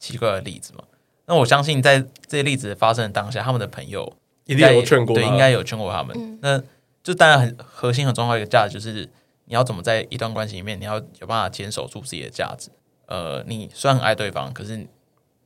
[0.00, 0.82] 奇怪的例子嘛。
[1.26, 4.14] 那我相信，在这些例子发生的当下，他们的朋友
[4.44, 6.14] 一定有劝过，对，应该有劝过他们。
[6.18, 6.62] 嗯、那
[7.02, 9.08] 就当然很核心、很重要的一个价值，就是
[9.46, 12.68] 你要怎么在一段关系里面，你要有办法坚守住自己的价值。
[13.06, 14.76] 呃，你虽然很爱对方，可是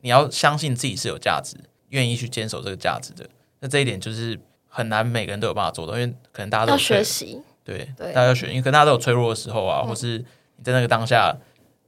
[0.00, 1.56] 你要相信自己是有价值，
[1.90, 3.28] 愿意去坚守这个价值的。
[3.60, 10.18] 那这一点就是很难，每个人都有办法做到，因为可能大家都要学习，对，对大家要学，因为可能大家都有脆弱的时候啊，嗯、或是
[10.56, 11.36] 你在那个当下，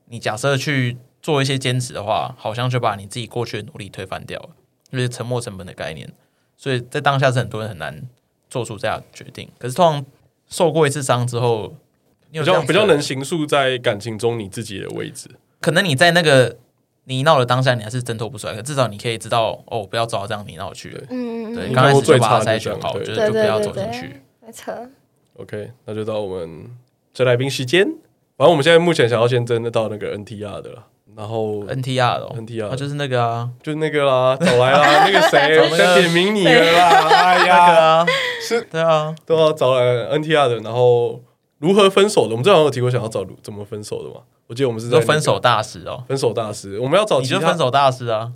[0.07, 0.97] 你假设去。
[1.23, 4.51] 做一些坚持的话，好像就把你自己过去的努力推翻掉了，
[4.91, 6.11] 就是沉没成本的概念，
[6.57, 8.03] 所以在当下是很多人很难
[8.49, 9.49] 做出这样的决定。
[9.59, 10.07] 可是通常
[10.49, 11.75] 受过一次伤之后，
[12.31, 15.29] 你有比较比较能形塑在感情中你自己的位置。
[15.61, 16.57] 可能你在那个
[17.05, 20.97] 泥淖的当下，你还是挣脱不出来，可至少你可以知道哦，不要走到这样泥淖去。
[21.11, 24.21] 嗯嗯对，刚开始就把它筛选好，就是就不要走进去。
[24.41, 24.75] 没错。
[25.35, 26.71] OK，那就到我们
[27.12, 27.85] 这来宾时间。
[28.37, 30.87] 反正我们现在目前想要先真的到那个 NTR 的了。
[31.21, 38.07] 然后 NTR 的 NTR 就是那个啊，就是那个啦，找来啦， 那个谁，我先点名你了啦，哎呀，
[38.41, 39.85] 是，对啊，都要找来
[40.16, 40.57] NTR 的。
[40.61, 41.21] 然后
[41.59, 42.31] 如何分手的？
[42.31, 44.23] 我们之前有提过想要找怎么分手的嘛？
[44.47, 48.33] 我记得我们是在分手大师哦，分手大师，我们要找你就分手大师啊。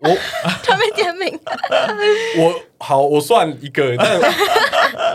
[0.00, 0.10] 我
[0.62, 1.40] 他没点名，
[2.36, 4.20] 我好，我算一个，但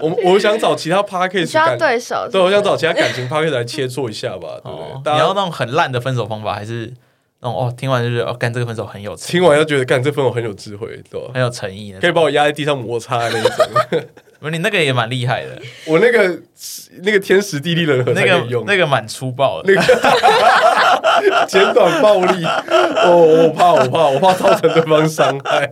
[0.02, 5.14] 我我想找其他 Podcast 需对手，对，我想找其他感情 Podcast 来切磋一下吧，对不对？
[5.14, 6.94] 你要那种很烂的分手方法，还是
[7.42, 11.32] 那种哦，听完就觉得哦，干这个分手很有，听完要觉得干这分手很有智慧，对吧？
[11.34, 14.02] 很有诚意，可以把我压在地上摩擦的那种。
[14.40, 15.50] 不，你那个也蛮厉害的。
[15.86, 16.40] 我那个
[17.02, 22.46] 那个天时地利人和那个用，那个蛮粗暴的，那个简短暴力。
[22.46, 25.70] 哦，我怕，我怕，我怕造成对方伤害。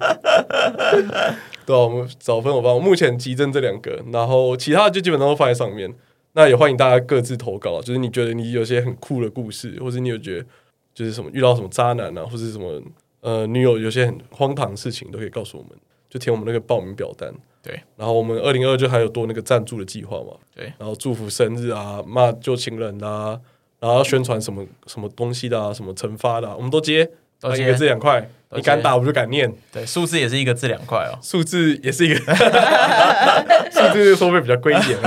[1.68, 5.94] 对啊，我们找分我方，目前急诊这两个，然后其他的就基本上都放在上面。
[6.32, 10.46] 那也欢迎大家各自投稿，就是你觉得你有些很酷的故事，或者你有觉得
[10.94, 12.82] 就是什么遇到什么渣男啊，或者什么
[13.20, 15.72] 呃女友有些很荒唐的事情，都可以告诉我们，
[16.10, 17.34] 就填我们那个报名表单。
[17.62, 20.38] 对，然后我们二零二就还有多那个赞助的计划嘛？
[20.56, 23.38] 对，然后祝福生日啊，骂旧情人啊，
[23.80, 27.10] 然后宣传什么什么东西的啊，什么惩罚的，啊我们都接，
[27.42, 29.54] 都接一个字两块，你敢打我就敢念。
[29.72, 32.20] 对，数字也是一个字两块哦，数字也是一个，
[33.72, 34.98] 数字收费比较贵一点。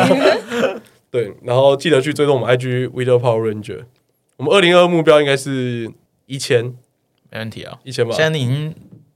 [1.10, 3.84] 对，然后记得去追踪我们 IG Video Power Ranger，
[4.36, 5.90] 我们二零二目标应该是
[6.26, 6.64] 一千，
[7.30, 8.14] 没问题啊，一千吧。
[8.14, 8.74] 现在已经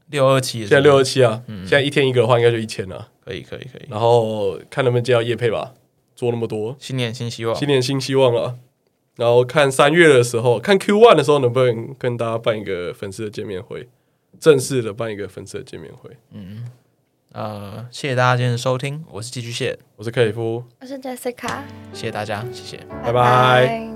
[0.09, 3.09] 六二七，现在六二七啊，现在一天一个的话，应该就一千了。
[3.25, 5.73] 可以可以可以，然后看能不能接到叶配吧，
[6.15, 8.57] 做那么多，新年新希望，新年新希望了。
[9.17, 13.89] 然后看三月的时候，看 Q one 的时候，能不能跟大家办一个粉丝的见面会，
[14.41, 16.11] 正式的办一个粉丝的见面会。
[16.33, 16.65] 嗯，
[17.33, 21.63] 呃，谢谢大家今天的收听，我是寄居蟹，我是克里夫，我是 Jessica，
[21.93, 23.94] 谢谢大家，谢谢，拜拜。